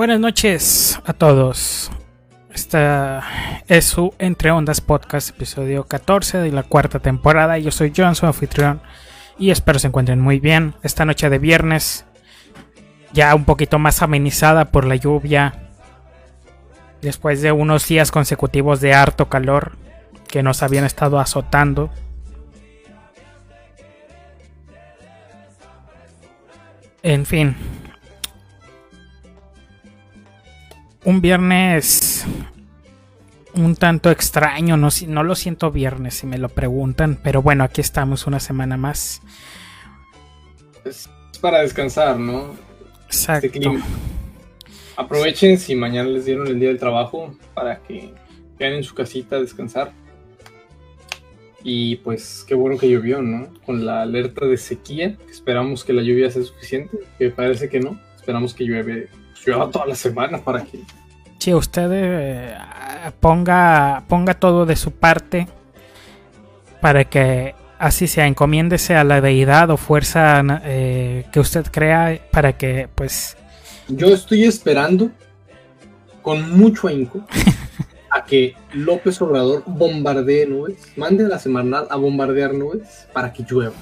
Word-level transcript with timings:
Buenas 0.00 0.18
noches 0.18 0.98
a 1.04 1.12
todos. 1.12 1.90
Esta 2.54 3.22
es 3.68 3.84
su 3.84 4.14
Entre 4.18 4.50
Ondas 4.50 4.80
Podcast, 4.80 5.28
episodio 5.28 5.84
14 5.84 6.38
de 6.38 6.50
la 6.52 6.62
cuarta 6.62 7.00
temporada. 7.00 7.58
Yo 7.58 7.70
soy 7.70 7.92
John, 7.94 8.14
su 8.14 8.24
anfitrión, 8.24 8.80
y 9.38 9.50
espero 9.50 9.78
se 9.78 9.88
encuentren 9.88 10.18
muy 10.18 10.40
bien. 10.40 10.72
Esta 10.82 11.04
noche 11.04 11.28
de 11.28 11.38
viernes, 11.38 12.06
ya 13.12 13.34
un 13.34 13.44
poquito 13.44 13.78
más 13.78 14.00
amenizada 14.00 14.72
por 14.72 14.86
la 14.86 14.96
lluvia, 14.96 15.68
después 17.02 17.42
de 17.42 17.52
unos 17.52 17.86
días 17.86 18.10
consecutivos 18.10 18.80
de 18.80 18.94
harto 18.94 19.28
calor 19.28 19.76
que 20.28 20.42
nos 20.42 20.62
habían 20.62 20.86
estado 20.86 21.20
azotando. 21.20 21.90
En 27.02 27.26
fin, 27.26 27.54
un 31.04 31.20
viernes 31.20 32.26
un 33.54 33.74
tanto 33.76 34.10
extraño, 34.10 34.76
no, 34.76 34.88
no 35.08 35.22
lo 35.24 35.34
siento 35.34 35.70
viernes 35.70 36.14
si 36.14 36.26
me 36.26 36.38
lo 36.38 36.48
preguntan, 36.48 37.18
pero 37.22 37.42
bueno, 37.42 37.64
aquí 37.64 37.80
estamos 37.80 38.26
una 38.26 38.40
semana 38.40 38.76
más. 38.76 39.22
Es 40.84 41.08
para 41.40 41.60
descansar, 41.60 42.18
¿no? 42.18 42.54
Exacto. 43.06 43.46
Este 43.46 43.60
Aprovechen 44.96 45.58
si 45.58 45.74
mañana 45.74 46.10
les 46.10 46.26
dieron 46.26 46.46
el 46.46 46.60
día 46.60 46.68
del 46.68 46.78
trabajo 46.78 47.34
para 47.54 47.80
que 47.82 48.12
queden 48.58 48.74
en 48.74 48.84
su 48.84 48.94
casita 48.94 49.36
a 49.36 49.40
descansar. 49.40 49.92
Y 51.62 51.96
pues 51.96 52.44
qué 52.46 52.54
bueno 52.54 52.78
que 52.78 52.88
llovió, 52.88 53.20
¿no? 53.22 53.48
Con 53.64 53.84
la 53.84 54.02
alerta 54.02 54.46
de 54.46 54.56
sequía, 54.56 55.16
esperamos 55.30 55.84
que 55.84 55.92
la 55.92 56.02
lluvia 56.02 56.30
sea 56.30 56.42
suficiente, 56.42 56.98
que 57.18 57.30
parece 57.30 57.68
que 57.68 57.80
no. 57.80 57.98
Esperamos 58.16 58.54
que 58.54 58.64
llueve 58.64 59.08
llueva 59.44 59.70
toda 59.70 59.86
la 59.86 59.94
semana 59.94 60.38
para 60.38 60.64
que... 60.64 60.80
Sí, 61.38 61.54
usted 61.54 61.90
eh, 61.92 62.54
ponga, 63.20 64.04
ponga 64.08 64.34
todo 64.34 64.66
de 64.66 64.76
su 64.76 64.92
parte 64.92 65.48
para 66.80 67.04
que 67.04 67.54
así 67.78 68.06
sea, 68.06 68.26
encomiéndese 68.26 68.94
a 68.94 69.04
la 69.04 69.20
deidad 69.20 69.70
o 69.70 69.76
fuerza 69.76 70.42
eh, 70.64 71.24
que 71.32 71.40
usted 71.40 71.66
crea 71.70 72.20
para 72.30 72.56
que 72.56 72.88
pues... 72.94 73.36
Yo 73.88 74.08
estoy 74.08 74.44
esperando 74.44 75.10
con 76.22 76.58
mucho 76.58 76.88
ahínco 76.88 77.24
a 78.10 78.24
que 78.24 78.54
López 78.74 79.20
Obrador 79.22 79.62
bombardee 79.66 80.46
nubes, 80.46 80.92
mande 80.96 81.24
a 81.24 81.28
la 81.28 81.38
semana 81.38 81.84
a 81.88 81.96
bombardear 81.96 82.52
nubes 82.52 83.06
para 83.12 83.32
que 83.32 83.44
llueva, 83.48 83.74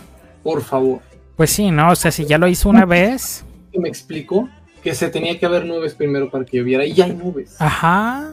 por 0.43 0.63
favor. 0.63 1.01
Pues 1.37 1.51
sí, 1.51 1.71
¿no? 1.71 1.91
O 1.91 1.97
sea, 1.97 2.11
si 2.11 2.25
ya 2.25 2.39
lo 2.39 2.47
hizo 2.49 2.69
una 2.69 2.85
vez... 2.85 3.45
Me 3.75 3.89
explico 3.89 4.49
que 4.89 4.95
se 4.95 5.11
tenía 5.11 5.39
que 5.39 5.45
haber 5.45 5.67
nubes 5.67 5.95
primero 5.95 6.31
para 6.31 6.47
que 6.47 6.57
lloviera 6.57 6.83
y 6.87 6.95
ya 6.95 7.05
hay 7.05 7.13
nubes. 7.13 7.61
Ajá. 7.61 8.33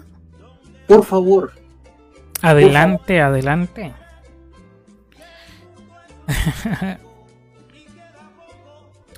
Por 0.88 1.04
favor. 1.04 1.52
Adelante, 2.42 3.20
adelante. 3.20 3.92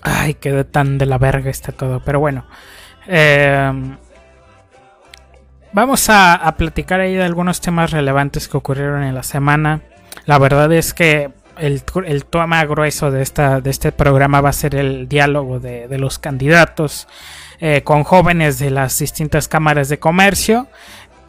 Ay, 0.01 0.33
quedó 0.33 0.65
tan 0.65 0.97
de 0.97 1.05
la 1.05 1.19
verga 1.19 1.51
está 1.51 1.71
todo. 1.71 2.01
Pero 2.03 2.19
bueno. 2.19 2.47
Em, 3.05 3.97
vamos 5.73 6.09
a, 6.09 6.55
platicar 6.57 7.01
ahí 7.01 7.13
de 7.13 7.23
algunos 7.23 7.61
temas 7.61 7.91
relevantes 7.91 8.47
que 8.47 8.57
ocurrieron 8.57 9.03
en 9.03 9.13
la 9.13 9.21
semana. 9.21 9.81
La 10.25 10.39
verdad 10.39 10.73
es 10.73 10.95
que 10.95 11.29
el, 11.59 11.83
el 12.05 12.25
tema 12.25 12.65
grueso 12.65 13.11
de, 13.11 13.21
esta, 13.21 13.61
de 13.61 13.69
este 13.69 13.91
programa 13.91 14.41
va 14.41 14.49
a 14.49 14.53
ser 14.53 14.75
el 14.75 15.07
diálogo 15.07 15.59
de, 15.59 15.87
los 15.97 16.19
candidatos 16.19 17.07
eh, 17.59 17.81
con 17.83 18.03
jóvenes 18.03 18.59
de 18.59 18.69
las 18.69 18.99
distintas 18.99 19.47
cámaras 19.47 19.89
de 19.89 19.99
comercio. 19.99 20.67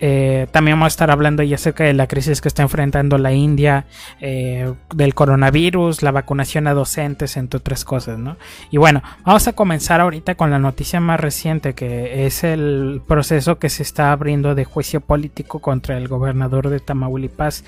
Eh, 0.01 0.47
también 0.53 0.77
vamos 0.77 0.93
a 0.93 0.95
estar 0.95 1.11
hablando 1.11 1.43
ya 1.43 1.57
acerca 1.57 1.83
de 1.83 1.93
la 1.93 2.07
crisis 2.07 2.41
que 2.41 2.49
está 2.49 2.63
enfrentando 2.63 3.19
la 3.19 3.33
India, 3.33 3.87
eh, 4.21 4.73
del 4.95 5.15
coronavirus, 5.15 6.03
la 6.03 6.13
vacunación 6.13 6.69
a 6.69 6.75
docentes, 6.75 7.37
entre 7.37 7.59
otras 7.59 7.85
cosas, 7.85 8.19
¿no? 8.19 8.37
Y 8.71 8.77
bueno, 8.77 9.03
vamos 9.25 9.49
a 9.49 9.55
comenzar 9.55 10.01
ahorita 10.01 10.37
con 10.37 10.51
la 10.51 10.61
noticia 10.61 11.01
más 11.01 11.19
reciente, 11.19 11.75
que 11.75 12.27
es 12.27 12.45
el 12.45 13.03
proceso 13.09 13.59
que 13.59 13.69
se 13.71 13.83
está 13.83 14.13
abriendo 14.13 14.55
de 14.55 14.65
juicio 14.65 15.01
político 15.01 15.59
contra 15.59 15.97
el 15.97 16.07
gobernador 16.07 16.69
de 16.69 16.79
Tamaulipas. 16.79 17.65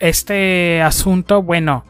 Este 0.00 0.82
asunto, 0.82 1.42
bueno, 1.42 1.84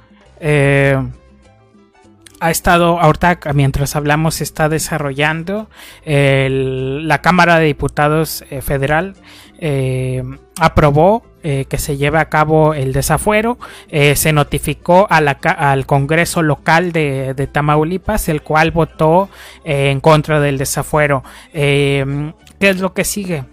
ha 2.41 2.51
estado, 2.51 2.99
ahorita 2.99 3.39
mientras 3.55 3.95
hablamos, 3.97 4.41
está 4.41 4.69
desarrollando. 4.69 5.69
la 6.05 7.21
Cámara 7.21 7.59
de 7.59 7.67
Diputados 7.67 8.45
eh, 8.51 8.63
Federal 8.63 9.15
eh, 9.59 10.23
aprobó 10.59 11.23
eh, 11.43 11.67
que 11.69 11.77
se 11.77 11.99
lleve 11.99 12.19
a 12.19 12.31
cabo 12.31 12.73
el 12.73 12.95
desafuero. 12.95 13.59
se 13.91 14.33
notificó 14.33 15.07
al 15.11 15.85
Congreso 15.87 16.43
local 16.43 16.93
de, 16.93 17.49
Tamaulipas, 17.53 18.29
el 18.31 18.41
cual 18.41 18.71
votó 18.71 19.29
en 19.65 20.01
contra 20.01 20.41
del 20.41 20.57
desafuero. 20.57 21.23
¿Qué 21.53 22.35
es 22.59 22.81
lo 22.81 22.95
que 22.95 23.05
sigue? 23.05 23.45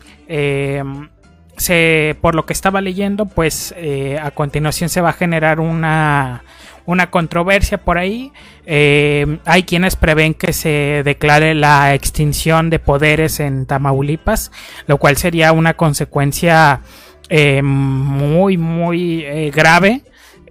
Se, 1.57 2.15
por 2.21 2.35
lo 2.35 2.45
que 2.45 2.53
estaba 2.53 2.81
leyendo, 2.81 3.25
pues 3.25 3.75
a 4.21 4.31
continuación 4.31 4.89
se 4.89 5.01
va 5.01 5.09
a 5.09 5.13
generar 5.13 5.59
una 5.59 6.43
una 6.87 7.11
controversia 7.11 7.77
por 7.77 7.99
ahí. 7.99 8.31
Eh, 8.65 9.39
hay 9.45 9.63
quienes 9.63 9.95
prevén 9.95 10.33
que 10.33 10.53
se 10.53 11.03
declare 11.03 11.53
la 11.53 11.93
extinción 11.93 12.71
de 12.71 12.79
poderes 12.79 13.39
en 13.39 13.67
Tamaulipas, 13.67 14.51
lo 14.87 14.97
cual 14.97 15.17
sería 15.17 15.51
una 15.51 15.75
consecuencia 15.75 16.81
eh, 17.29 17.61
muy, 17.61 18.57
muy 18.57 19.23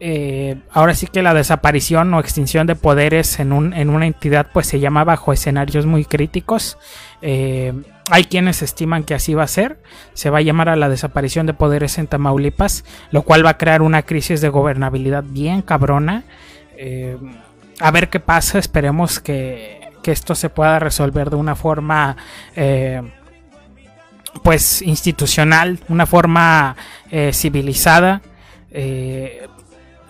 eh, 0.01 0.57
ahora 0.73 0.95
sí 0.95 1.07
que 1.07 1.23
la 1.23 1.35
desaparición 1.35 2.13
o 2.15 2.21
extinción 2.21 2.67
de 2.67 2.77
poderes 2.77 3.41
en, 3.41 3.53
un, 3.53 3.73
en 3.73 3.91
una 3.91 4.07
entidad 4.07 4.49
pues 4.53 4.67
se 4.67 4.81
llama 4.81 5.05
bajo 5.05 5.33
escenarios 5.33 5.87
muy 5.87 6.05
críticos. 6.05 6.79
Hay 8.09 8.25
quienes 8.25 8.63
estiman 8.63 9.03
que 9.03 9.15
así 9.15 9.35
va 9.35 9.43
a 9.43 9.49
ser, 9.49 9.81
se 10.15 10.31
va 10.31 10.39
a 10.39 10.43
llamar 10.43 10.69
a 10.69 10.77
la 10.77 10.89
desaparición 10.89 11.47
de 11.47 11.55
poderes 11.55 11.99
en 11.99 12.07
Tamaulipas, 12.07 12.85
lo 13.11 13.23
cual 13.23 13.45
va 13.45 13.51
a 13.51 13.59
crear 13.59 13.83
una 13.83 14.03
crisis 14.03 14.41
de 14.41 14.49
gobernabilidad 14.49 15.25
bien 15.27 15.63
cabrona. 15.63 16.23
Eh, 16.77 17.17
a 17.81 17.91
ver 17.91 18.09
qué 18.09 18.21
pasa, 18.21 18.59
esperemos 18.59 19.19
que, 19.21 19.85
esto 20.07 20.37
se 20.37 20.51
pueda 20.51 20.79
resolver 20.79 21.31
de 21.31 21.35
una 21.35 21.57
forma 21.57 22.17
eh, 22.55 23.03
pues 24.45 24.81
institucional, 24.83 25.81
una 25.89 26.07
forma 26.07 26.77
eh, 27.11 27.33
civilizada. 27.35 28.23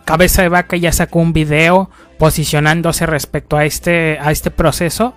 Cabeza 0.06 0.41
de 0.41 0.49
Vaca 0.49 0.79
ya 0.79 0.93
sacó 0.93 1.19
un 1.19 1.35
video 1.35 1.91
posicionándose 2.19 3.05
respecto 3.05 3.58
a 3.58 3.67
este, 3.67 4.19
a 4.19 4.31
este 4.31 4.50
proceso. 4.50 5.14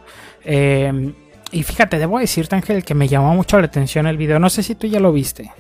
Y 1.51 1.63
fíjate, 1.63 1.97
debo 1.97 2.19
decirte, 2.19 2.55
Ángel, 2.55 2.83
que 2.83 2.93
me 2.93 3.07
llamó 3.07 3.33
mucho 3.33 3.57
la 3.59 3.65
atención 3.65 4.05
el 4.07 4.17
video. 4.17 4.39
No 4.39 4.49
sé 4.49 4.63
si 4.63 4.75
tú 4.75 4.87
ya 4.87 4.99
lo 4.99 5.11
viste. 5.11 5.51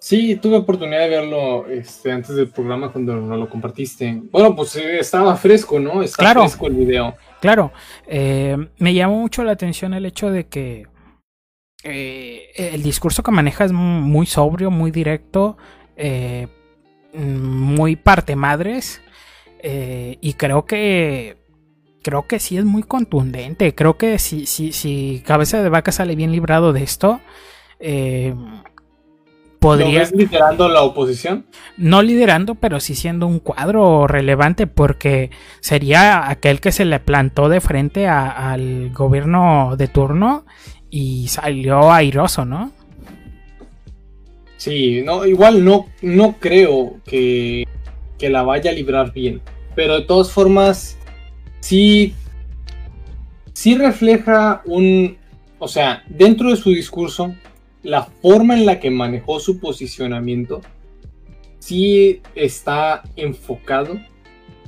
Sí, 0.00 0.36
tuve 0.36 0.56
oportunidad 0.56 1.00
de 1.00 1.08
verlo 1.08 1.66
este, 1.66 2.12
antes 2.12 2.36
del 2.36 2.48
programa 2.48 2.92
cuando 2.92 3.16
no 3.16 3.36
lo 3.36 3.50
compartiste. 3.50 4.22
Bueno, 4.30 4.54
pues 4.54 4.76
eh, 4.76 5.00
estaba 5.00 5.36
fresco, 5.36 5.80
¿no? 5.80 6.02
Estaba 6.02 6.42
fresco 6.42 6.68
el 6.68 6.74
video. 6.74 7.16
Claro, 7.40 7.72
eh, 8.06 8.56
me 8.78 8.94
llamó 8.94 9.20
mucho 9.20 9.42
la 9.42 9.52
atención 9.52 9.94
el 9.94 10.06
hecho 10.06 10.30
de 10.30 10.46
que 10.46 10.86
eh, 11.82 12.50
el 12.56 12.82
discurso 12.82 13.24
que 13.24 13.32
maneja 13.32 13.64
es 13.64 13.72
muy 13.72 14.26
sobrio, 14.26 14.70
muy 14.70 14.92
directo, 14.92 15.56
muy 17.18 17.96
parte 17.96 18.36
madres. 18.36 19.02
y 19.62 20.32
creo 20.34 20.64
que 20.64 21.36
creo 22.02 22.26
que 22.26 22.38
sí 22.38 22.56
es 22.56 22.64
muy 22.64 22.82
contundente. 22.82 23.74
Creo 23.74 23.98
que 23.98 24.18
si, 24.18 24.46
si, 24.46 24.72
si 24.72 25.22
Cabeza 25.26 25.62
de 25.62 25.68
Vaca 25.68 25.92
sale 25.92 26.16
bien 26.16 26.32
librado 26.32 26.72
de 26.72 26.82
esto, 26.82 27.20
eh, 27.80 28.34
podría. 29.58 30.04
¿Lo 30.04 30.16
liderando 30.16 30.68
la 30.68 30.82
oposición? 30.82 31.46
No 31.76 32.02
liderando, 32.02 32.54
pero 32.54 32.80
sí 32.80 32.94
siendo 32.94 33.26
un 33.26 33.40
cuadro 33.40 34.06
relevante, 34.06 34.66
porque 34.66 35.30
sería 35.60 36.28
aquel 36.30 36.60
que 36.60 36.72
se 36.72 36.84
le 36.84 37.00
plantó 37.00 37.48
de 37.48 37.60
frente 37.60 38.08
al 38.08 38.90
gobierno 38.90 39.74
de 39.76 39.88
turno 39.88 40.46
y 40.90 41.28
salió 41.28 41.92
airoso, 41.92 42.44
¿no? 42.44 42.72
Sí, 44.58 45.02
no, 45.02 45.24
igual 45.24 45.64
no, 45.64 45.86
no 46.02 46.36
creo 46.38 47.00
que, 47.06 47.64
que 48.18 48.28
la 48.28 48.42
vaya 48.42 48.70
a 48.70 48.74
librar 48.74 49.12
bien. 49.12 49.40
Pero 49.74 49.94
de 49.94 50.04
todas 50.04 50.30
formas, 50.30 50.98
sí, 51.60 52.12
sí 53.54 53.76
refleja 53.76 54.62
un, 54.66 55.16
o 55.60 55.68
sea, 55.68 56.02
dentro 56.08 56.50
de 56.50 56.56
su 56.56 56.70
discurso, 56.70 57.34
la 57.84 58.02
forma 58.02 58.54
en 58.54 58.66
la 58.66 58.80
que 58.80 58.90
manejó 58.90 59.38
su 59.38 59.60
posicionamiento, 59.60 60.60
sí 61.60 62.20
está 62.34 63.04
enfocado 63.14 63.98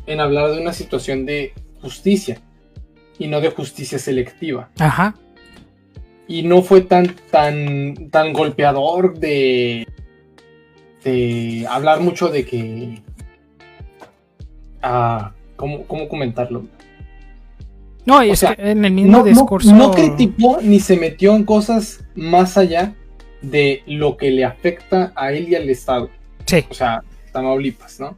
en 0.07 0.21
hablar 0.21 0.53
de 0.53 0.61
una 0.61 0.73
situación 0.73 1.27
de 1.27 1.53
justicia 1.83 2.41
y 3.19 3.27
no 3.27 3.41
de 3.41 3.51
justicia 3.51 3.99
selectiva. 3.99 4.71
Ajá. 4.79 5.17
Y 6.31 6.45
no 6.45 6.63
fue 6.63 6.83
tan, 6.83 7.17
tan, 7.33 8.09
tan 8.11 8.33
golpeador 8.33 9.19
de, 9.19 9.89
de 11.03 11.67
hablar 11.69 11.99
mucho 11.99 12.29
de 12.29 12.47
que... 12.47 13.03
Ah, 14.81 15.33
¿cómo, 15.57 15.83
¿Cómo 15.89 16.09
comentarlo? 16.09 16.67
No, 18.07 18.23
y 18.23 18.33
en 18.59 18.85
el 18.85 18.93
mismo 18.93 19.25
discurso. 19.25 19.75
No, 19.75 19.91
criticó 19.91 20.61
ni 20.63 20.79
se 20.79 20.97
metió 20.97 21.35
en 21.35 21.43
cosas 21.43 22.05
más 22.15 22.57
allá 22.57 22.95
de 23.43 23.83
lo 23.89 24.17
que 24.17 24.31
le 24.31 24.45
afecta 24.45 25.13
a 25.17 25.33
él 25.33 25.49
y 25.49 25.57
al 25.57 25.69
Estado. 25.69 26.11
Sí. 26.47 26.65
O 26.71 26.75
sea, 26.75 27.03
Tamaulipas, 27.33 27.99
¿no? 27.99 28.17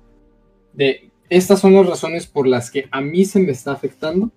De 0.74 1.10
estas 1.30 1.60
son 1.60 1.72
las 1.72 1.86
razones 1.86 2.26
por 2.26 2.46
las 2.46 2.70
que 2.70 2.88
a 2.90 3.00
mí 3.00 3.24
se 3.24 3.40
me 3.40 3.52
está 3.52 3.72
afectando. 3.72 4.30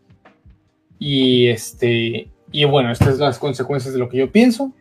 Y 0.97 1.47
este. 1.47 2.29
Y 2.55 2.63
bueno, 2.63 2.89
estas 2.89 3.17
son 3.17 3.25
las 3.25 3.37
consecuencias 3.37 3.93
de 3.93 3.99
lo 3.99 4.07
que 4.07 4.17
yo 4.17 4.31
pienso. 4.31 4.71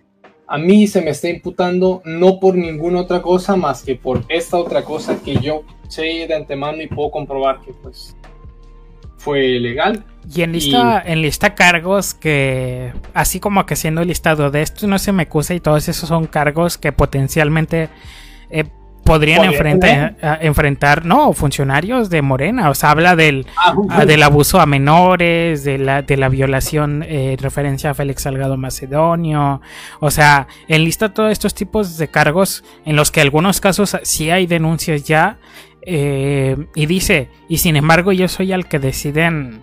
A 0.47 0.59
mí 0.59 0.87
se 0.87 1.01
me 1.01 1.11
está 1.11 1.29
imputando 1.29 2.03
no 2.05 2.39
por 2.39 2.55
ninguna 2.55 3.01
otra 3.01 3.21
cosa 3.21 3.57
más 3.57 3.83
que 3.83 3.97
por 3.97 4.25
esta 4.29 4.59
otra 4.59 4.85
cosa 4.85 5.21
que 5.21 5.41
yo 5.41 5.65
sé 5.89 6.03
de 6.03 6.35
antemano 6.35 6.81
y 6.81 6.87
puedo 6.87 7.11
comprobar 7.11 7.61
que 7.63 7.73
pues 7.73 8.17
fue 9.17 9.59
legal. 9.59 10.05
Y 10.33 10.43
en 10.43 10.53
lista, 10.53 11.03
en 11.05 11.21
lista 11.21 11.57
cargos 11.57 12.15
que, 12.15 12.93
así 13.13 13.41
como 13.41 13.67
que 13.67 13.75
siendo 13.75 14.05
listado 14.05 14.53
de 14.53 14.63
esto 14.63 14.87
no 14.87 15.01
se 15.01 15.11
me 15.11 15.25
acusa 15.25 15.53
y 15.53 15.59
todos 15.59 15.89
esos 15.89 16.09
son 16.09 16.27
cargos 16.27 16.79
que 16.79 16.93
potencialmente 16.93 17.89
eh, 18.51 18.67
podrían 19.05 19.45
enfrentar, 19.45 20.17
enfrentar, 20.41 21.05
no, 21.05 21.33
funcionarios 21.33 22.11
de 22.11 22.23
Morena. 22.23 22.71
O 22.71 22.75
sea, 22.75 22.91
habla 22.91 23.15
del, 23.15 23.47
ah, 23.57 23.75
ah, 23.91 24.05
del 24.05 24.23
abuso 24.23 24.61
a 24.61 24.67
menores, 24.67 25.65
de 25.65 25.79
la, 25.79 26.03
de 26.03 26.17
la 26.17 26.29
violación, 26.29 27.05
eh, 27.07 27.37
referencia 27.41 27.91
a 27.91 27.95
Félix 27.95 28.23
Salgado 28.23 28.57
Macedonio. 28.57 29.61
O 30.01 30.11
sea, 30.11 30.49
enlista 30.69 31.13
todos 31.13 31.31
estos 31.31 31.55
tipos 31.55 31.99
de 31.99 32.09
cargos 32.09 32.65
en 32.85 32.97
los 32.97 33.11
que 33.11 33.21
algunos 33.21 33.61
casos 33.61 33.97
sí 34.03 34.31
hay 34.31 34.47
denuncias 34.47 35.05
ya. 35.05 35.39
Eh, 35.87 36.57
y 36.75 36.87
dice, 36.87 37.29
y 37.49 37.59
sin 37.59 37.77
embargo 37.77 38.13
yo 38.13 38.27
soy 38.29 38.53
el 38.53 38.67
que 38.67 38.79
deciden 38.79 39.63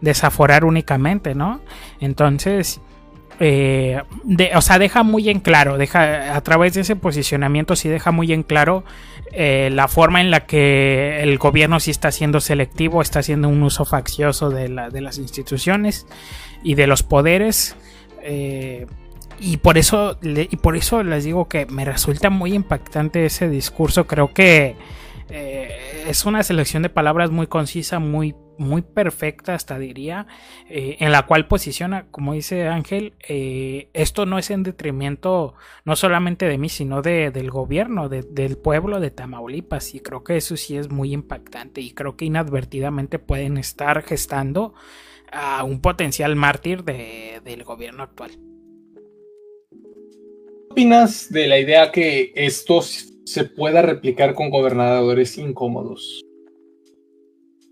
desaforar 0.00 0.64
únicamente, 0.64 1.34
¿no? 1.34 1.60
Entonces, 2.00 2.80
eh, 3.42 4.02
o 4.54 4.60
sea, 4.60 4.78
deja 4.78 5.02
muy 5.02 5.30
en 5.30 5.40
claro, 5.40 5.78
deja 5.78 6.36
a 6.36 6.40
través 6.42 6.74
de 6.74 6.82
ese 6.82 6.94
posicionamiento 6.94 7.74
sí 7.74 7.88
deja 7.88 8.10
muy 8.10 8.34
en 8.34 8.42
claro 8.42 8.84
eh, 9.32 9.70
la 9.72 9.88
forma 9.88 10.20
en 10.20 10.30
la 10.30 10.44
que 10.44 11.22
el 11.22 11.38
gobierno 11.38 11.80
sí 11.80 11.90
está 11.90 12.12
siendo 12.12 12.40
selectivo, 12.40 13.00
está 13.00 13.20
haciendo 13.20 13.48
un 13.48 13.62
uso 13.62 13.86
faccioso 13.86 14.50
de, 14.50 14.68
las 14.68 15.16
instituciones 15.16 16.06
y 16.62 16.74
de 16.74 16.86
los 16.86 17.02
poderes. 17.02 17.76
Eh, 18.22 18.86
y 19.38 19.56
por 19.56 19.78
eso 19.78 20.18
y 20.22 20.56
por 20.56 20.76
eso 20.76 21.02
les 21.02 21.24
digo 21.24 21.48
que 21.48 21.64
me 21.64 21.86
resulta 21.86 22.28
muy 22.28 22.52
impactante 22.52 23.24
ese 23.24 23.48
discurso. 23.48 24.06
Creo 24.06 24.34
que 24.34 24.76
es 26.10 26.24
una 26.24 26.42
selección 26.42 26.82
de 26.82 26.88
palabras 26.88 27.30
muy 27.30 27.46
concisa, 27.46 27.98
muy 27.98 28.34
muy 28.58 28.82
perfecta, 28.82 29.54
hasta 29.54 29.78
diría, 29.78 30.26
eh, 30.68 30.98
en 31.00 31.12
la 31.12 31.24
cual 31.24 31.48
posiciona, 31.48 32.08
como 32.10 32.34
dice 32.34 32.68
Ángel, 32.68 33.14
eh, 33.26 33.88
esto 33.94 34.26
no 34.26 34.38
es 34.38 34.50
en 34.50 34.64
detrimento 34.64 35.54
no 35.86 35.96
solamente 35.96 36.44
de 36.44 36.58
mí, 36.58 36.68
sino 36.68 37.00
de, 37.00 37.30
del 37.30 37.50
gobierno, 37.50 38.10
del 38.10 38.58
pueblo 38.58 39.00
de 39.00 39.10
Tamaulipas, 39.10 39.94
y 39.94 40.00
creo 40.00 40.24
que 40.24 40.36
eso 40.36 40.58
sí 40.58 40.76
es 40.76 40.90
muy 40.90 41.14
impactante, 41.14 41.80
y 41.80 41.92
creo 41.92 42.18
que 42.18 42.26
inadvertidamente 42.26 43.18
pueden 43.18 43.56
estar 43.56 44.02
gestando 44.02 44.74
a 45.32 45.64
un 45.64 45.80
potencial 45.80 46.36
mártir 46.36 46.84
del 46.84 47.64
gobierno 47.64 48.02
actual. 48.02 48.32
¿Qué 49.70 50.72
opinas 50.72 51.32
de 51.32 51.48
la 51.48 51.58
idea 51.58 51.90
que 51.90 52.32
esto 52.34 52.82
se 53.32 53.44
pueda 53.44 53.82
replicar 53.82 54.34
con 54.34 54.50
gobernadores 54.50 55.38
incómodos? 55.38 56.22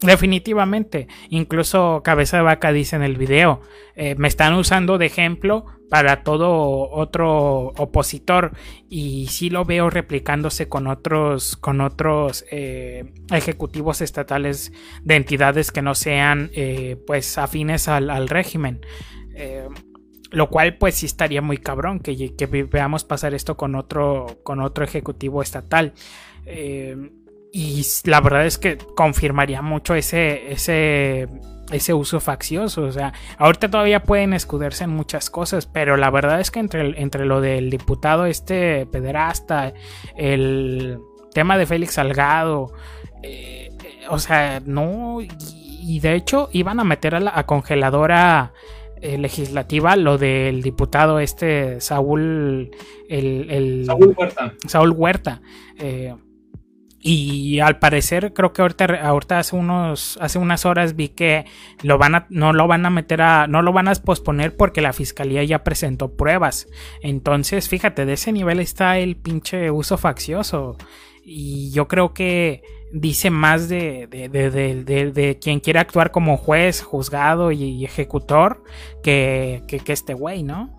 Definitivamente, 0.00 1.08
incluso 1.28 2.02
Cabeza 2.05 2.37
de 2.37 2.44
Vaca 2.44 2.72
dice 2.72 2.94
en 2.94 3.02
el 3.02 3.16
video, 3.16 3.60
eh, 3.96 4.14
me 4.16 4.28
están 4.28 4.55
usando 4.55 4.96
de 4.96 5.06
ejemplo 5.06 5.66
para 5.90 6.22
todo 6.22 6.88
otro 6.90 7.72
opositor 7.76 8.52
y 8.88 9.26
sí 9.26 9.50
lo 9.50 9.64
veo 9.64 9.90
replicándose 9.90 10.69
con 10.69 10.87
otros, 10.87 11.56
con 11.56 11.81
otros 11.81 12.44
eh, 12.52 13.12
ejecutivos 13.32 14.00
estatales 14.00 14.72
de 15.02 15.16
entidades 15.16 15.72
que 15.72 15.82
no 15.82 15.96
sean 15.96 16.50
eh, 16.55 16.96
pues 17.05 17.37
afines 17.37 17.88
al, 17.88 18.28
régimen. 18.28 18.81
Lo 20.31 20.51
cual 20.51 20.77
pues 20.77 20.97
sí 20.97 21.06
estaría 21.06 21.43
muy 21.43 21.58
cabrón 21.58 22.01
que, 22.01 22.35
que, 22.37 22.47
veamos 22.47 23.05
pasar 23.05 23.35
esto 23.35 23.56
con 23.56 23.75
otro, 23.75 24.39
con 24.43 24.61
otro 24.61 24.85
ejecutivo 24.85 25.43
estatal. 25.43 25.94
Y 27.53 27.82
la 28.05 28.20
verdad 28.20 28.47
es 28.47 28.58
que 28.58 28.77
confirmaría 28.77 29.63
mucho 29.63 29.94
ese, 29.94 30.53
ese, 30.53 31.29
ese 31.73 31.94
uso 31.94 32.20
faccioso. 32.20 32.82
O 32.82 32.93
sea, 32.93 33.13
ahorita 33.39 33.70
todavía 33.70 34.03
pueden 34.03 34.35
escudarse 34.35 34.85
en 34.85 34.91
muchas 34.91 35.31
cosas, 35.31 35.67
pero 35.67 35.97
la 35.97 36.11
verdad 36.11 36.41
es 36.41 36.51
que 36.51 36.61
entre, 36.61 37.01
entre 37.01 37.25
lo 37.25 37.41
del 37.41 37.70
diputado 37.70 38.27
este 38.27 38.87
pederasta, 38.87 39.73
el 40.17 41.01
tema 41.32 41.56
de 41.56 41.67
Félix 41.67 41.94
Salgado, 41.94 42.73
eh, 43.23 43.70
o 44.11 44.19
sea, 44.19 44.61
no. 44.65 45.20
Y, 45.20 46.01
de 46.01 46.15
hecho 46.15 46.51
iban 46.53 46.81
a 46.81 46.85
meter 46.85 47.15
a 47.15 47.20
la 47.20 47.47
congeladora 47.47 48.53
eh, 49.02 49.19
legislativa 49.19 49.96
lo 49.96 50.19
del 50.19 50.62
diputado 50.62 51.20
este 51.20 51.81
Saúl. 51.81 52.70
El, 53.08 53.84
Saúl 53.86 54.14
Huerta. 54.17 54.55
Saúl 54.67 54.90
Huerta. 54.90 55.43
Eh, 55.78 56.14
y 57.00 57.60
al 57.60 57.78
parecer, 57.78 58.32
creo 58.34 58.52
que 58.52 58.62
ahorita, 58.62 58.86
ahorita 59.06 59.38
hace 59.38 59.55
unos, 59.55 60.19
hace 60.20 60.38
unas 60.38 60.67
horas 60.67 60.96
vi 60.96 61.08
que 61.08 61.46
lo 61.82 61.96
van 61.96 62.17
a, 62.17 62.26
no 62.28 62.52
lo 62.52 62.67
van 62.67 62.84
a 62.86 62.90
meter 62.90 63.22
a, 63.22 63.46
no 63.46 63.62
lo 63.62 63.72
van 63.72 63.86
a 63.86 63.94
posponer 63.94 64.56
porque 64.56 64.81
la 64.81 64.93
fiscalía 64.93 65.44
ya 65.44 65.62
presentó 65.62 66.17
pruebas. 66.17 66.67
Entonces, 67.00 67.69
fíjate, 67.69 68.05
de 68.05 68.14
ese 68.14 68.32
nivel 68.32 68.58
está 68.58 68.98
el 68.98 69.17
pinche 69.17 69.70
uso 69.70 69.96
faccioso. 69.96 70.76
Y 71.22 71.70
yo 71.70 71.86
creo 71.86 72.14
que 72.14 72.62
dice 72.93 73.31
más 73.31 73.69
de, 73.69 74.07
de, 74.07 74.29
de, 74.29 75.13
de 75.13 75.39
quien 75.39 75.61
quiere 75.61 75.79
actuar 75.79 76.11
como 76.11 76.37
juez, 76.37 76.83
juzgado 76.83 77.53
y, 77.53 77.85
ejecutor 77.85 78.63
que, 79.03 79.63
que, 79.67 79.81
que 79.81 79.93
este 79.93 80.15
güey, 80.15 80.43
¿no? 80.43 80.71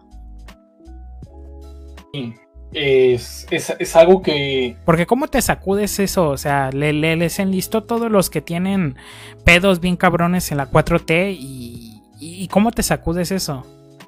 Sí 2.13 2.34
es, 2.72 3.48
es, 3.50 3.96
algo 3.96 4.22
que... 4.22 4.75
Porque 4.86 5.06
¿cómo 5.06 5.28
te 5.28 5.42
sacudes 5.42 6.00
eso? 6.00 6.30
O 6.30 6.38
sea, 6.38 6.72
le, 6.72 6.94
les 6.94 7.39
enlistó 7.39 7.84
todos 7.84 8.12
los 8.12 8.30
que 8.30 8.42
tienen 8.42 8.96
pedos 9.44 9.80
bien 9.80 9.98
cabrones 9.98 10.51
en 10.51 10.58
la 10.58 10.70
4T 10.70 11.36
y, 11.38 12.01
y 12.20 12.48
¿cómo 12.50 12.72
te 12.72 12.84
sacudes 12.84 13.32
eso? 13.32 13.66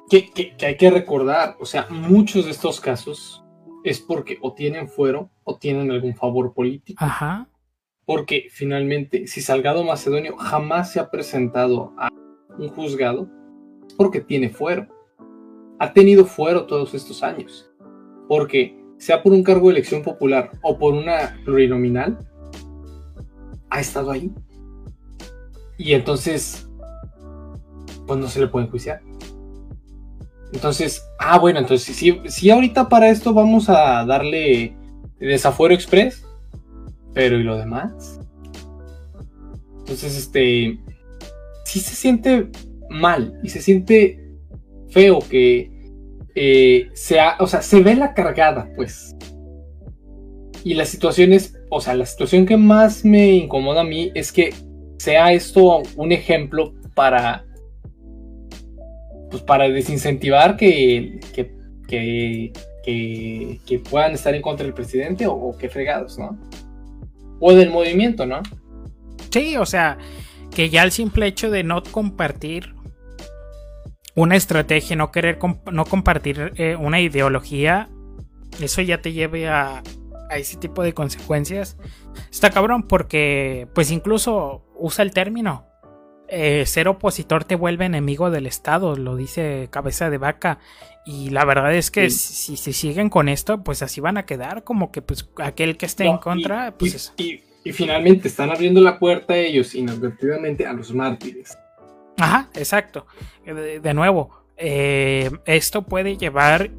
Que, 0.08 0.30
que, 0.30 0.54
hay 0.64 0.76
que 0.76 0.90
recordar, 0.90 1.56
o 1.58 1.66
sea, 1.66 1.86
muchos 1.88 2.44
de 2.44 2.50
estos 2.50 2.80
casos 2.80 3.42
es 3.82 3.98
porque 3.98 4.38
o 4.42 4.52
tienen 4.52 4.88
fuero 4.88 5.30
o 5.42 5.56
tienen 5.56 5.90
algún 5.90 6.14
favor 6.14 6.52
político. 6.52 7.04
Ajá. 7.04 7.48
Porque 8.04 8.48
finalmente, 8.50 9.26
si 9.26 9.40
Salgado 9.40 9.84
Macedonio 9.84 10.36
jamás 10.36 10.92
se 10.92 11.00
ha 11.00 11.10
presentado 11.10 11.92
a 11.98 12.08
un 12.58 12.68
juzgado, 12.68 13.28
porque 13.96 14.20
tiene 14.20 14.48
fuero. 14.50 14.86
Ha 15.78 15.92
tenido 15.92 16.24
fuero 16.24 16.66
todos 16.66 16.94
estos 16.94 17.22
años 17.22 17.72
porque 18.32 18.74
sea 18.96 19.22
por 19.22 19.32
un 19.32 19.42
cargo 19.42 19.68
de 19.68 19.74
elección 19.74 20.02
popular 20.02 20.52
o 20.62 20.78
por 20.78 20.94
una 20.94 21.38
plurinominal, 21.44 22.18
ha 23.68 23.78
estado 23.78 24.10
ahí. 24.10 24.32
Y 25.76 25.92
entonces, 25.92 26.66
pues 28.06 28.18
no 28.18 28.28
se 28.28 28.40
le 28.40 28.46
puede 28.46 28.64
enjuiciar. 28.64 29.02
Entonces, 30.52 31.04
ah, 31.18 31.38
bueno, 31.38 31.58
entonces 31.58 31.94
si, 31.94 32.20
si 32.26 32.50
ahorita 32.50 32.88
para 32.88 33.10
esto 33.10 33.34
vamos 33.34 33.68
a 33.68 34.04
darle 34.06 34.74
desafuero 35.18 35.74
express, 35.74 36.24
pero 37.14 37.38
¿y 37.38 37.42
lo 37.42 37.58
demás? 37.58 38.20
Entonces, 39.80 40.16
este, 40.16 40.78
sí 41.64 41.80
se 41.80 41.94
siente 41.94 42.48
mal 42.88 43.38
y 43.42 43.48
se 43.48 43.60
siente 43.60 44.18
feo 44.90 45.20
que 45.20 45.72
eh, 46.34 46.88
o 47.38 47.46
sea, 47.46 47.62
se 47.62 47.82
ve 47.82 47.94
la 47.94 48.14
cargada, 48.14 48.70
pues. 48.74 49.14
Y 50.64 50.74
la 50.74 50.84
situación 50.84 51.32
es, 51.32 51.58
o 51.70 51.80
sea, 51.80 51.94
la 51.94 52.06
situación 52.06 52.46
que 52.46 52.56
más 52.56 53.04
me 53.04 53.32
incomoda 53.32 53.80
a 53.80 53.84
mí 53.84 54.10
es 54.14 54.32
que 54.32 54.54
sea 54.98 55.32
esto 55.32 55.82
un 55.96 56.12
ejemplo 56.12 56.74
para, 56.94 57.44
pues 59.30 59.42
para 59.42 59.68
desincentivar 59.68 60.56
que, 60.56 61.18
que, 61.34 61.52
que, 61.88 62.52
que, 63.66 63.78
puedan 63.78 64.12
estar 64.12 64.34
en 64.34 64.42
contra 64.42 64.64
del 64.64 64.74
presidente 64.74 65.26
o, 65.26 65.34
o 65.34 65.58
que 65.58 65.68
fregados, 65.68 66.18
¿no? 66.18 66.38
O 67.44 67.52
del 67.54 67.70
movimiento, 67.70 68.24
¿no? 68.24 68.40
Sí, 69.30 69.56
o 69.56 69.66
sea, 69.66 69.98
que 70.54 70.70
ya 70.70 70.84
el 70.84 70.92
simple 70.92 71.26
hecho 71.26 71.50
de 71.50 71.64
no 71.64 71.82
compartir 71.82 72.76
una 74.14 74.36
estrategia, 74.36 74.94
no 74.94 75.10
querer 75.10 75.40
no 75.72 75.84
compartir 75.84 76.52
eh, 76.54 76.76
una 76.76 77.00
ideología, 77.00 77.88
eso 78.60 78.80
ya 78.80 79.02
te 79.02 79.12
lleve 79.12 79.48
a, 79.48 79.82
a 80.30 80.36
ese 80.36 80.56
tipo 80.56 80.84
de 80.84 80.94
consecuencias. 80.94 81.76
Está 82.30 82.50
cabrón 82.50 82.84
porque 82.84 83.66
pues 83.74 83.90
incluso 83.90 84.64
usa 84.78 85.02
el 85.02 85.10
término. 85.10 85.66
Eh, 86.34 86.64
ser 86.64 86.88
opositor 86.88 87.44
te 87.44 87.56
vuelve 87.56 87.84
enemigo 87.84 88.30
del 88.30 88.46
Estado, 88.46 88.96
lo 88.96 89.16
dice 89.16 89.68
cabeza 89.70 90.08
de 90.08 90.16
vaca. 90.16 90.60
Y 91.04 91.28
la 91.28 91.44
verdad 91.44 91.74
es 91.74 91.90
que 91.90 92.08
si, 92.08 92.56
si, 92.56 92.72
siguen 92.72 93.10
con 93.10 93.28
esto, 93.28 93.62
pues 93.62 93.82
así 93.82 94.00
van 94.00 94.16
a 94.16 94.24
quedar, 94.24 94.64
como 94.64 94.90
que 94.90 95.02
pues 95.02 95.28
aquel 95.36 95.76
que 95.76 95.84
esté 95.84 96.06
en 96.06 96.16
contra, 96.16 96.74
pues... 96.78 97.12
Y, 97.18 97.42
finalmente 97.72 98.28
están 98.28 98.50
abriendo 98.50 98.80
la 98.80 98.98
puerta 98.98 99.34
a 99.34 99.36
ellos 99.36 99.74
inadvertidamente 99.74 100.66
a 100.66 100.72
los 100.72 100.92
mártires. 100.94 101.56
Ajá, 102.16 102.48
exacto. 102.54 103.06
De, 103.44 103.94
nuevo, 103.94 104.30
eh, 104.56 105.30
esto 105.44 105.82
puede 105.82 106.16
llevar 106.16 106.70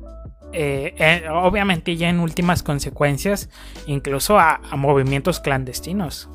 eh, 0.51 1.23
obviamente 1.31 1.95
ya 1.95 2.09
en 2.09 2.19
últimas 2.19 2.63
consecuencias, 2.63 3.49
incluso 3.85 4.39
a, 4.39 4.59
movimientos 4.75 5.39
clandestinos. 5.39 6.27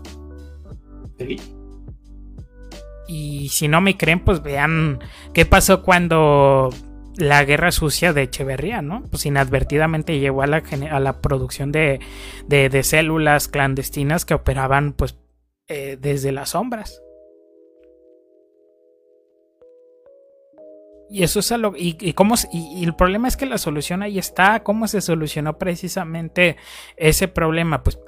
Y 3.08 3.48
si 3.48 3.66
no 3.66 3.80
me 3.80 3.96
creen, 3.96 4.20
pues 4.20 4.42
vean 4.42 5.00
qué 5.32 5.46
pasó 5.46 5.82
cuando 5.82 6.70
la 7.16 7.44
guerra 7.44 7.72
sucia 7.72 8.12
de 8.12 8.22
Echeverría, 8.22 8.80
¿no? 8.80 9.02
Pues 9.10 9.26
inadvertidamente 9.26 10.20
llegó 10.20 10.42
a 10.42 10.46
la, 10.46 10.62
a 10.90 11.00
la 11.00 11.20
producción 11.20 11.72
de, 11.72 12.00
de, 12.46 12.82
células 12.84 13.48
clandestinas 13.48 14.24
que 14.24 14.34
operaban 14.34 14.92
pues 14.92 15.18
eh, 15.66 15.98
desde 16.00 16.30
las 16.32 16.50
sombras. 16.50 17.02
Y 21.10 21.22
eso 21.22 21.40
es 21.40 21.50
algo. 21.52 21.74
Y, 21.76 21.96
y, 22.00 22.12
cómo, 22.12 22.34
y, 22.52 22.84
el 22.84 22.94
problema 22.94 23.28
es 23.28 23.36
que 23.36 23.46
la 23.46 23.58
solución 23.58 24.02
ahí 24.02 24.18
está. 24.18 24.62
¿Cómo 24.62 24.86
se 24.88 25.00
solucionó 25.00 25.58
precisamente 25.58 26.56
ese 26.96 27.28
problema? 27.28 27.82
Pues 27.82 27.98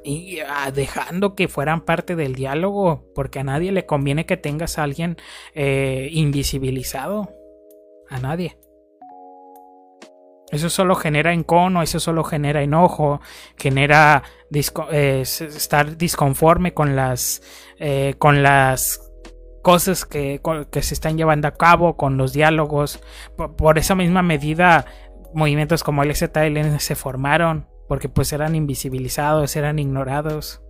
ah, 0.48 0.70
dejando 0.70 1.34
que 1.34 1.48
fueran 1.48 1.82
parte 1.82 2.16
del 2.16 2.34
diálogo. 2.34 3.04
Porque 3.14 3.40
a 3.40 3.44
nadie 3.44 3.72
le 3.72 3.86
conviene 3.86 4.26
que 4.26 4.36
tengas 4.36 4.78
a 4.78 4.82
alguien 4.82 5.16
eh, 5.54 6.08
invisibilizado. 6.12 7.30
A 8.08 8.18
nadie. 8.20 8.58
Eso 10.50 10.68
solo 10.68 10.96
genera 10.96 11.32
encono, 11.32 11.80
eso 11.80 12.00
solo 12.00 12.24
genera 12.24 12.62
enojo, 12.62 13.20
genera 13.56 14.24
eh, 14.90 15.20
estar 15.20 15.96
disconforme 15.96 16.74
con 16.74 16.96
las, 16.96 17.40
eh, 17.78 18.14
con 18.18 18.42
las 18.42 19.09
cosas 19.62 20.04
que, 20.04 20.40
se 20.80 20.94
están 20.94 21.16
llevando 21.16 21.48
a 21.48 21.54
cabo, 21.54 21.96
con 21.96 22.16
los 22.16 22.32
diálogos. 22.32 23.00
Por, 23.36 23.78
esa 23.78 23.94
misma 23.94 24.22
medida, 24.22 24.86
movimientos 25.34 25.82
como 25.84 26.02
el 26.02 26.14
ZLN 26.14 26.80
se 26.80 26.94
formaron, 26.94 27.66
porque 27.88 28.08
pues 28.08 28.32
eran 28.32 28.54
invisibilizados, 28.54 29.56
eran 29.56 29.78
ignorados. 29.78 30.62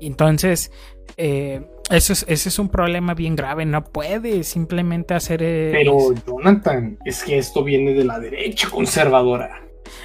Entonces, 0.00 0.70
eh, 1.16 1.66
eso 1.90 2.12
es, 2.12 2.24
ese 2.28 2.48
es 2.48 2.58
un 2.58 2.68
problema 2.68 3.14
bien 3.14 3.34
grave, 3.34 3.64
no 3.64 3.84
puede 3.84 4.44
simplemente 4.44 5.14
hacer... 5.14 5.40
Pero 5.40 6.14
Jonathan, 6.26 6.98
es 7.04 7.24
que 7.24 7.38
esto 7.38 7.64
viene 7.64 7.94
de 7.94 8.04
la 8.04 8.20
derecha 8.20 8.68
conservadora. 8.70 9.62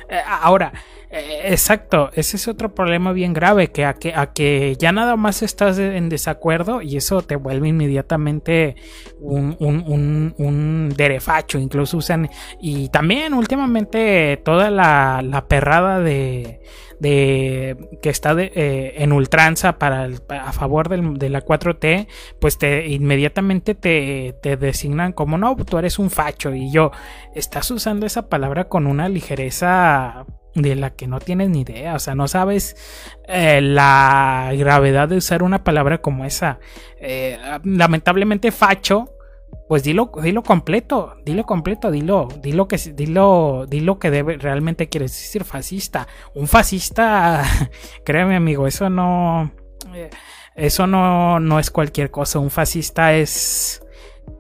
Eh, 0.10 0.20
ahora, 0.26 0.74
exacto, 1.14 2.10
ese 2.14 2.38
es 2.38 2.48
otro 2.48 2.74
problema 2.74 3.12
bien 3.12 3.34
grave, 3.34 3.72
que 3.72 3.86
a, 3.86 3.94
que 3.94 4.14
a 4.16 4.34
que 4.34 4.76
ya 4.80 4.92
nada 4.92 5.16
más 5.16 5.44
estás 5.44 5.78
en 5.78 6.10
desacuerdo 6.10 6.82
y 6.82 6.98
eso 6.98 7.22
te 7.22 7.36
vuelve 7.36 7.68
inmediatamente 7.68 8.76
un, 9.20 9.56
un, 9.60 10.90
derefacho, 10.96 11.60
incluso 11.60 11.98
usan, 11.98 12.30
y 12.60 12.90
también 12.90 13.34
últimamente 13.34 14.42
toda 14.44 14.72
la, 14.72 15.46
perrada 15.48 16.00
de, 16.00 16.62
de 17.00 17.78
que 18.02 18.10
está 18.10 18.34
eh, 18.38 18.96
en 18.98 19.12
ultranza 19.12 19.78
para 19.78 20.10
a 20.30 20.52
favor 20.52 20.90
de 20.90 21.30
la 21.30 21.46
4T, 21.46 22.08
pues 22.40 22.58
te 22.58 22.88
inmediatamente 22.88 23.76
te, 23.76 24.36
te, 24.42 24.58
designan 24.58 25.14
como 25.14 25.38
no, 25.38 25.56
tú 25.58 25.78
eres 25.78 26.00
un 26.00 26.10
facho 26.10 26.54
y 26.56 26.72
yo, 26.72 26.92
estás 27.36 27.70
usando 27.72 28.06
esa 28.06 28.30
palabra 28.30 28.68
con 28.68 28.88
una 28.88 29.10
ligereza 29.10 30.26
de 30.56 30.76
la 30.76 30.92
que 30.92 31.08
no 31.08 31.20
tienes 31.20 31.50
ni 31.50 31.62
idea, 31.62 31.96
o 31.96 32.00
sea, 32.00 32.16
no 32.16 32.28
sabes 32.28 32.76
eh, 33.28 33.62
la 33.62 34.52
gravedad 34.56 35.10
de 35.10 35.18
usar 35.18 35.44
una 35.44 35.64
palabra 35.64 36.00
como 36.00 36.26
esa. 36.26 36.60
Eh, 37.00 37.38
lamentablemente 37.64 38.52
facho, 38.52 39.10
pues 39.68 39.84
dilo, 39.84 40.12
dilo 40.22 40.44
completo, 40.44 41.16
dilo 41.26 41.46
completo, 41.46 41.90
dilo, 41.90 42.28
dilo 42.42 42.68
que, 42.68 42.78
dilo, 42.78 43.66
dilo 43.68 43.98
que 43.98 44.24
realmente 44.38 44.90
quieres 44.90 45.12
decir 45.12 45.44
fascista. 45.44 46.08
Un 46.36 46.48
fascista, 46.48 47.44
créeme 48.06 48.36
amigo, 48.36 48.68
eso 48.68 48.90
no, 48.90 49.52
eh, 49.94 50.10
eso 50.56 50.86
no, 50.86 51.40
no 51.40 51.60
es 51.60 51.72
cualquier 51.72 52.12
cosa. 52.12 52.40
Un 52.40 52.52
fascista 52.52 53.16
es 53.16 53.84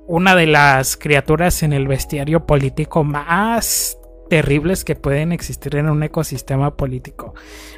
una 0.08 0.36
de 0.36 0.48
las 0.48 0.98
criaturas 0.98 1.64
en 1.64 1.74
el 1.74 1.88
bestiario 1.88 2.46
político 2.46 3.04
más 3.04 3.98
terribles 4.34 4.84
que 4.84 4.96
pueden 4.96 5.32
existir 5.32 5.76
en 5.76 5.88
un 5.88 6.02
ecosistema 6.02 6.76
político 6.76 7.36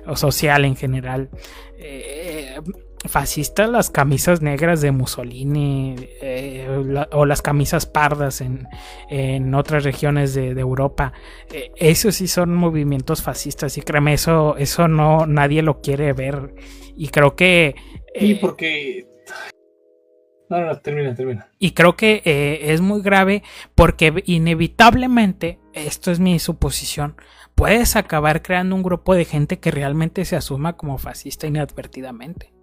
o 0.07 0.15
social 0.15 0.63
en 0.63 0.77
general. 0.77 1.29
Eh, 1.77 2.61
fascistas 3.09 3.69
las 3.69 3.89
camisas 3.89 4.41
negras 4.41 4.79
de 4.79 4.91
Mussolini 4.91 5.95
eh, 6.21 6.65
o 7.11 7.25
las 7.25 7.41
camisas 7.41 7.85
pardas 7.85 8.39
en, 8.39 8.69
en 9.09 9.53
otras 9.53 9.83
regiones 9.83 10.33
de, 10.33 10.51
Europa. 10.51 11.11
Eh, 11.51 11.71
esos 11.75 12.15
sí 12.15 12.29
son 12.29 12.55
movimientos 12.55 13.21
fascistas 13.21 13.77
y 13.77 13.81
créeme, 13.81 14.13
eso, 14.13 14.55
eso 14.57 14.87
no 14.87 15.25
nadie 15.25 15.61
lo 15.61 15.81
quiere 15.81 16.13
ver. 16.13 16.55
Y 16.95 17.09
creo 17.09 17.35
que... 17.35 17.75
y 18.15 18.35
porque 18.35 19.14
no, 20.49 20.61
no, 20.61 20.77
termina, 20.77 21.15
termina. 21.15 21.47
Y 21.59 21.71
creo 21.71 21.95
que 21.95 22.21
eh, 22.25 22.73
es 22.73 22.81
muy 22.81 23.01
grave 23.01 23.43
porque 23.73 24.23
inevitablemente, 24.25 25.59
esto 25.73 26.11
es 26.11 26.19
mi 26.19 26.37
suposición, 26.39 27.15
puedes 27.55 27.95
acabar 27.95 28.41
creando 28.41 28.75
un 28.75 28.83
grupo 28.83 29.15
de 29.15 29.25
gente 29.25 29.59
que 29.59 29.71
realmente 29.71 30.23
se 30.25 30.35
asuma 30.35 30.73
como 30.73 30.97
fascista 30.97 31.47
inadvertidamente. 31.47 32.53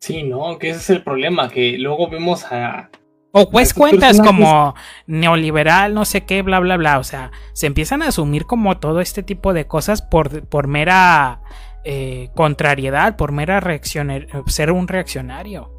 Sí, 0.00 0.22
no, 0.22 0.58
que 0.58 0.70
ese 0.70 0.78
es 0.80 0.90
el 0.90 1.02
problema, 1.02 1.48
que 1.48 1.78
luego 1.78 2.08
vemos 2.08 2.44
a... 2.50 2.90
O 3.36 3.50
pues 3.50 3.74
cuentas 3.74 4.20
como 4.20 4.74
neoliberal, 5.06 5.92
no 5.92 6.04
sé 6.04 6.24
qué, 6.24 6.42
bla, 6.42 6.60
bla, 6.60 6.76
bla. 6.76 7.00
O 7.00 7.04
sea, 7.04 7.32
se 7.52 7.66
empiezan 7.66 8.02
a 8.02 8.08
asumir 8.08 8.44
como 8.44 8.78
todo 8.78 9.00
este 9.00 9.24
tipo 9.24 9.52
de 9.52 9.66
cosas 9.66 10.02
por, 10.02 10.46
por 10.46 10.68
mera 10.68 11.40
eh, 11.82 12.28
contrariedad, 12.36 13.16
por 13.16 13.32
mera 13.32 13.58
reacción, 13.58 14.12
ser 14.46 14.70
un 14.70 14.86
reaccionario 14.86 15.74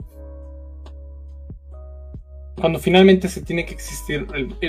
cuando 2.55 2.79
finalmente 2.79 3.27
se 3.27 3.41
tiene 3.41 3.65
que 3.65 3.73
existir 3.73 4.27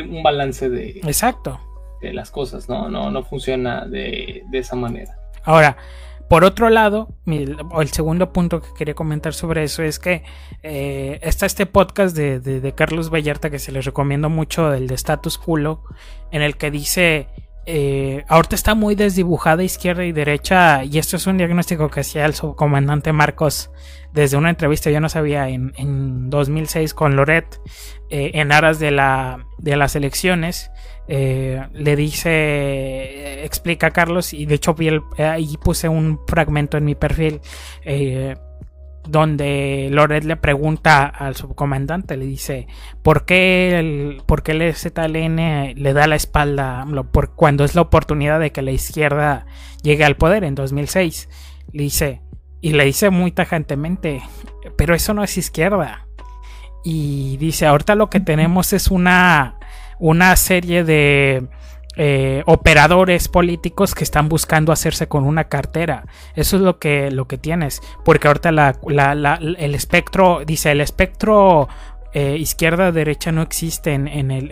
un 0.08 0.22
balance 0.22 0.68
de, 0.68 1.00
Exacto. 1.04 1.60
de 2.02 2.12
las 2.12 2.30
cosas, 2.30 2.68
¿no? 2.68 2.88
No, 2.88 3.10
no 3.10 3.22
funciona 3.22 3.86
de, 3.86 4.44
esa 4.52 4.76
manera. 4.76 5.16
Ahora, 5.44 5.76
por 6.28 6.44
otro 6.44 6.68
lado, 6.70 7.08
el 7.26 7.88
segundo 7.92 8.32
punto 8.32 8.60
que 8.60 8.68
quería 8.76 8.94
comentar 8.94 9.32
sobre 9.32 9.62
eso 9.62 9.84
es 9.84 10.00
que 10.00 10.24
eh, 10.64 11.20
está 11.22 11.46
este 11.46 11.66
podcast 11.66 12.16
de, 12.16 12.72
Carlos 12.74 13.10
Vallarta 13.10 13.50
que 13.50 13.60
se 13.60 13.70
les 13.70 13.84
recomiendo 13.84 14.28
mucho, 14.28 14.74
el 14.74 14.88
de 14.88 14.96
Status 14.96 15.38
Quo, 15.38 15.84
en 16.32 16.42
el 16.42 16.56
que 16.56 16.72
dice, 16.72 17.28
eh, 17.66 18.24
ahorita 18.28 18.54
está 18.54 18.76
muy 18.76 18.94
desdibujada 18.94 19.64
izquierda 19.64 20.04
y 20.04 20.12
derecha, 20.12 20.84
y 20.84 20.98
esto 20.98 21.16
es 21.16 21.26
un 21.26 21.36
diagnóstico 21.36 21.90
que 21.90 22.00
hacía 22.00 22.24
el 22.24 22.34
subcomandante 22.34 23.12
Marcos 23.12 23.70
desde 24.12 24.36
una 24.36 24.50
entrevista, 24.50 24.88
yo 24.90 25.00
no 25.00 25.08
sabía, 25.08 25.48
en, 25.48 25.72
en 25.76 26.30
2006 26.30 26.94
con 26.94 27.16
Loret, 27.16 27.60
eh, 28.08 28.30
en 28.34 28.52
aras 28.52 28.78
de, 28.78 28.92
la, 28.92 29.46
de 29.58 29.76
las 29.76 29.96
elecciones, 29.96 30.70
eh, 31.08 31.66
le 31.72 31.96
dice, 31.96 33.44
explica 33.44 33.88
a 33.88 33.90
Carlos, 33.90 34.32
y 34.32 34.46
de 34.46 34.54
hecho 34.54 34.76
ahí 35.18 35.56
puse 35.60 35.88
un 35.88 36.20
fragmento 36.26 36.76
en 36.76 36.84
mi 36.84 36.94
perfil, 36.94 37.40
donde 39.08 39.88
Loret 39.90 40.24
le 40.24 40.36
pregunta 40.36 41.06
al 41.06 41.36
subcomandante, 41.36 42.16
le 42.16 42.26
dice, 42.26 42.66
¿por 43.02 43.24
qué 43.24 43.78
el, 43.78 44.22
por 44.26 44.42
qué 44.42 44.52
el 44.52 44.74
ZLN 44.74 45.74
le 45.74 45.92
da 45.92 46.06
la 46.06 46.16
espalda 46.16 46.86
por, 47.12 47.34
cuando 47.34 47.64
es 47.64 47.74
la 47.74 47.82
oportunidad 47.82 48.40
de 48.40 48.52
que 48.52 48.62
la 48.62 48.72
izquierda 48.72 49.46
llegue 49.82 50.04
al 50.04 50.16
poder 50.16 50.44
en 50.44 50.54
2006? 50.54 51.28
Le 51.72 51.82
dice, 51.82 52.22
y 52.60 52.72
le 52.72 52.84
dice 52.84 53.10
muy 53.10 53.32
tajantemente, 53.32 54.22
pero 54.76 54.94
eso 54.94 55.14
no 55.14 55.22
es 55.22 55.38
izquierda. 55.38 56.06
Y 56.84 57.36
dice, 57.38 57.66
ahorita 57.66 57.94
lo 57.94 58.10
que 58.10 58.20
tenemos 58.20 58.72
es 58.72 58.88
una, 58.88 59.58
una 59.98 60.34
serie 60.36 60.84
de 60.84 61.48
eh, 61.96 62.42
operadores 62.46 63.28
políticos 63.28 63.94
que 63.94 64.04
están 64.04 64.28
buscando 64.28 64.72
hacerse 64.72 65.08
con 65.08 65.24
una 65.24 65.44
cartera. 65.44 66.04
Eso 66.34 66.56
es 66.56 66.62
lo 66.62 66.78
que, 66.78 67.10
lo 67.10 67.26
que 67.26 67.38
tienes. 67.38 67.80
Porque 68.04 68.28
ahorita 68.28 68.52
la, 68.52 68.78
el 69.40 69.74
espectro, 69.74 70.42
dice, 70.44 70.72
el 70.72 70.80
espectro 70.80 71.68
eh, 72.12 72.36
izquierda 72.36 72.92
derecha 72.92 73.32
no 73.32 73.42
existe 73.42 73.92
en, 73.92 74.08
el, 74.08 74.50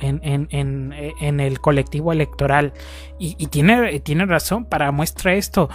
en, 0.00 1.40
el, 1.40 1.60
colectivo 1.60 2.12
electoral. 2.12 2.72
Y, 3.18 3.46
tiene, 3.46 4.00
tiene 4.00 4.26
razón 4.26 4.64
para 4.64 4.90
muestra 4.92 5.34
esto. 5.34 5.68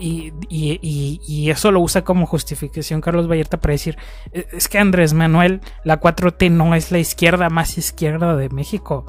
y, 0.00 1.50
eso 1.50 1.72
lo 1.72 1.80
usa 1.80 2.02
como 2.02 2.26
justificación 2.26 3.00
Carlos 3.00 3.28
Vallarta 3.28 3.60
para 3.60 3.72
decir, 3.72 3.96
e, 4.32 4.46
es 4.52 4.68
que 4.68 4.78
Andrés 4.78 5.14
Manuel, 5.14 5.60
la 5.84 6.00
4T 6.00 6.50
no 6.50 6.74
es 6.74 6.90
la 6.90 6.98
izquierda 6.98 7.50
más 7.50 7.78
izquierda 7.78 8.36
de 8.36 8.48
México. 8.48 9.06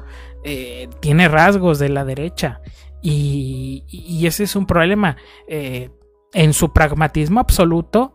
Eh, 0.48 0.88
tiene 1.00 1.28
rasgos 1.28 1.78
de 1.78 1.88
la 1.88 2.04
derecha. 2.04 2.60
Y, 3.02 3.84
ese 4.26 4.44
es 4.44 4.56
un 4.56 4.66
problema. 4.66 5.16
Eh, 5.48 5.90
en 6.32 6.52
su 6.52 6.72
pragmatismo 6.72 7.40
absoluto, 7.40 8.14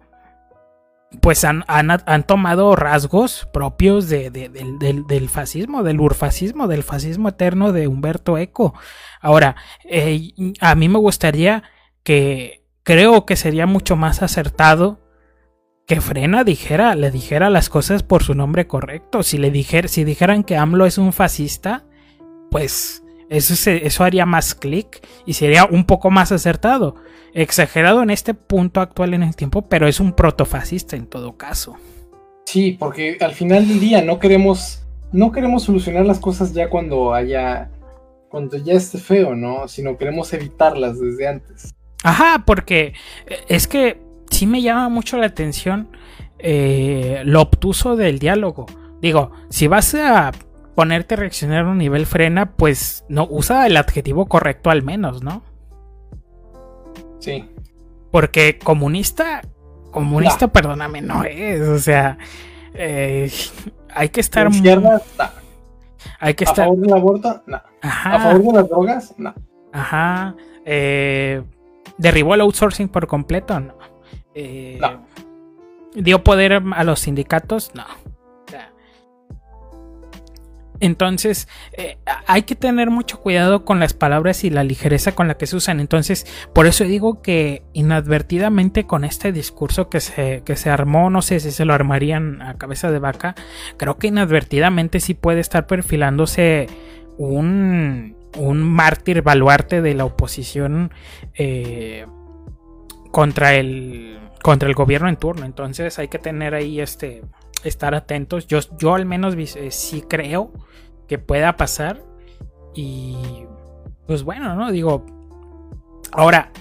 pues 1.19 1.43
han, 1.43 1.65
tomado 2.25 2.75
rasgos 2.75 3.47
propios 3.51 4.07
del, 4.07 5.29
fascismo, 5.29 5.83
del 5.83 5.99
urfascismo, 5.99 6.67
del 6.67 6.83
fascismo 6.83 7.29
eterno 7.29 7.73
de 7.73 7.87
Humberto 7.87 8.37
Eco. 8.37 8.73
Ahora, 9.19 9.57
eh, 9.83 10.31
a 10.61 10.75
mí 10.75 10.87
me 10.87 10.99
gustaría 10.99 11.63
que 12.03 12.63
creo 12.83 13.25
que 13.25 13.35
sería 13.35 13.65
mucho 13.65 13.95
más 13.97 14.21
acertado 14.21 15.01
que 15.85 15.99
Frena 15.99 16.45
dijera, 16.45 16.95
le 16.95 17.11
dijera 17.11 17.49
las 17.49 17.67
cosas 17.67 18.03
por 18.03 18.23
su 18.23 18.33
nombre 18.33 18.65
correcto. 18.67 19.23
Si 19.23 19.37
le 19.37 19.51
si 19.89 20.03
dijeran 20.05 20.43
que 20.45 20.55
AMLO 20.55 20.85
es 20.85 20.97
un 20.97 21.11
fascista, 21.11 21.83
pues 22.49 23.00
eso, 23.31 23.71
eso 23.71 24.03
haría 24.03 24.25
más 24.25 24.53
clic 24.53 25.05
y 25.25 25.33
sería 25.33 25.65
un 25.65 25.85
poco 25.85 26.11
más 26.11 26.31
acertado 26.31 26.95
exagerado 27.33 28.03
en 28.03 28.09
este 28.09 28.33
punto 28.33 28.81
actual 28.81 29.13
en 29.13 29.23
el 29.23 29.35
tiempo, 29.35 29.63
pero 29.63 29.87
es 29.87 29.99
un 29.99 30.13
protofascista 30.13 30.95
en 30.95 31.07
todo 31.07 31.37
caso. 31.37 31.77
Sí, 32.45 32.75
porque 32.77 33.17
al 33.21 33.33
final 33.33 33.67
del 33.67 33.79
día 33.79 34.01
no 34.01 34.19
queremos, 34.19 34.83
no 35.11 35.31
queremos 35.31 35.63
solucionar 35.63 36.05
las 36.05 36.19
cosas 36.19 36.53
ya 36.53 36.69
cuando 36.69 37.13
haya, 37.13 37.69
cuando 38.29 38.57
ya 38.57 38.73
esté 38.73 38.97
feo, 38.97 39.35
¿no? 39.35 39.67
Sino 39.67 39.97
queremos 39.97 40.33
evitarlas 40.33 40.99
desde 40.99 41.27
antes. 41.27 41.73
Ajá, 42.03 42.43
porque 42.45 42.93
es 43.47 43.67
que 43.67 44.01
sí 44.29 44.47
me 44.47 44.61
llama 44.61 44.89
mucho 44.89 45.17
la 45.17 45.27
atención 45.27 45.89
eh, 46.39 47.21
lo 47.25 47.41
obtuso 47.41 47.95
del 47.95 48.19
diálogo. 48.19 48.65
Digo, 49.01 49.31
si 49.49 49.67
vas 49.67 49.95
a 49.95 50.31
ponerte 50.75 51.15
a 51.15 51.17
reaccionar 51.17 51.65
a 51.65 51.69
un 51.69 51.77
nivel 51.77 52.05
frena, 52.05 52.51
pues 52.53 53.05
no 53.09 53.27
usa 53.29 53.67
el 53.67 53.77
adjetivo 53.77 54.27
correcto 54.27 54.69
al 54.69 54.83
menos, 54.83 55.23
¿no? 55.23 55.43
Sí. 57.19 57.49
Porque 58.11 58.57
comunista, 58.57 59.41
comunista, 59.91 60.47
perdóname, 60.47 61.01
no 61.01 61.23
es. 61.23 61.61
O 61.61 61.79
sea, 61.79 62.17
eh, 62.73 63.31
hay 63.93 64.09
que 64.09 64.19
estar. 64.21 64.49
Izquierda, 64.49 65.01
no. 65.17 65.25
Hay 66.19 66.33
que 66.33 66.45
¿A 66.45 66.49
estar. 66.49 66.65
favor 66.65 66.79
del 66.79 66.93
aborto? 66.93 67.43
No. 67.45 67.61
Ajá. 67.81 68.15
¿A 68.15 68.19
favor 68.19 68.41
de 68.41 68.53
las 68.53 68.69
drogas? 68.69 69.13
No. 69.17 69.33
Ajá. 69.71 70.35
Eh, 70.65 71.43
¿Derribó 71.97 72.33
el 72.33 72.41
outsourcing 72.41 72.89
por 72.89 73.07
completo? 73.07 73.59
No. 73.59 73.75
Eh, 74.33 74.77
no. 74.81 75.05
¿Dio 75.93 76.23
poder 76.23 76.53
a 76.53 76.83
los 76.83 77.01
sindicatos? 77.01 77.71
No. 77.75 77.85
Entonces, 80.81 81.47
eh, 81.73 81.97
hay 82.25 82.41
que 82.41 82.55
tener 82.55 82.89
mucho 82.89 83.19
cuidado 83.19 83.63
con 83.63 83.79
las 83.79 83.93
palabras 83.93 84.43
y 84.43 84.49
la 84.49 84.63
ligereza 84.63 85.13
con 85.13 85.27
la 85.27 85.35
que 85.35 85.45
se 85.45 85.55
usan. 85.55 85.79
Entonces, 85.79 86.25
por 86.53 86.65
eso 86.65 86.83
digo 86.83 87.21
que 87.21 87.61
inadvertidamente 87.73 88.85
con 88.85 89.03
este 89.03 89.31
discurso 89.31 89.89
que 89.89 90.01
se, 90.01 90.41
que 90.43 90.55
se 90.55 90.71
armó, 90.71 91.09
no 91.11 91.21
sé 91.21 91.39
si 91.39 91.51
se 91.51 91.65
lo 91.65 91.73
armarían 91.73 92.41
a 92.41 92.57
cabeza 92.57 92.91
de 92.91 92.99
vaca, 92.99 93.35
creo 93.77 93.97
que 93.97 94.07
inadvertidamente 94.07 94.99
sí 94.99 95.13
puede 95.13 95.39
estar 95.39 95.67
perfilándose 95.67 96.67
un, 97.17 98.17
un 98.37 98.63
mártir 98.63 99.21
baluarte 99.21 99.83
de 99.83 99.93
la 99.93 100.05
oposición 100.05 100.91
eh, 101.35 102.05
contra 103.11 103.53
el 103.53 104.17
contra 104.41 104.67
el 104.67 104.73
gobierno 104.73 105.09
en 105.09 105.17
turno. 105.17 105.45
Entonces 105.45 105.99
hay 105.99 106.07
que 106.07 106.17
tener 106.17 106.55
ahí 106.55 106.79
este 106.79 107.21
estar 107.63 107.95
atentos. 107.95 108.47
Yo, 108.47 108.59
yo 108.77 108.95
al 108.95 109.05
menos 109.05 109.35
eh, 109.35 109.71
sí 109.71 110.03
creo 110.07 110.53
que 111.07 111.17
pueda 111.17 111.57
pasar. 111.57 112.03
Y 112.73 113.17
pues 114.07 114.23
bueno, 114.23 114.55
¿no? 114.55 114.71
Digo, 114.71 115.05
ahora, 116.11 116.51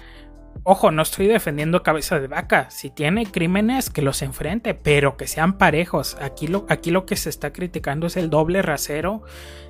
ojo, 0.64 0.90
no 0.90 1.02
estoy 1.02 1.26
defendiendo 1.26 1.82
cabeza 1.82 2.20
de 2.20 2.26
vaca. 2.26 2.70
Si 2.70 2.90
tiene 2.90 3.26
crímenes, 3.26 3.90
que 3.90 4.02
los 4.02 4.22
enfrente, 4.22 4.74
pero 4.74 5.16
que 5.16 5.26
sean 5.26 5.58
parejos. 5.58 6.16
Aquí 6.20 6.46
lo, 6.46 6.66
aquí 6.68 6.90
lo 6.90 7.06
que 7.06 7.16
se 7.16 7.30
está 7.30 7.52
criticando 7.52 8.06
es 8.06 8.16
el 8.16 8.30
doble 8.30 8.62
rasero. 8.62 9.22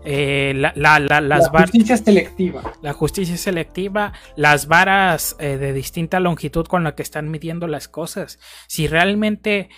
Eh, 0.04 0.52
la, 0.56 0.72
justicia 1.50 1.96
selectiva. 1.96 2.62
La 2.82 2.92
justicia 2.92 3.36
selectiva, 3.36 4.12
las 4.36 4.66
varas 4.66 5.36
eh, 5.38 5.58
de 5.58 5.72
distinta 5.72 6.20
longitud 6.20 6.66
con 6.66 6.84
la 6.84 6.94
que 6.94 7.02
están 7.02 7.30
midiendo 7.30 7.66
las 7.66 7.88
cosas. 7.88 8.38
Si 8.66 8.86
realmente 8.86 9.68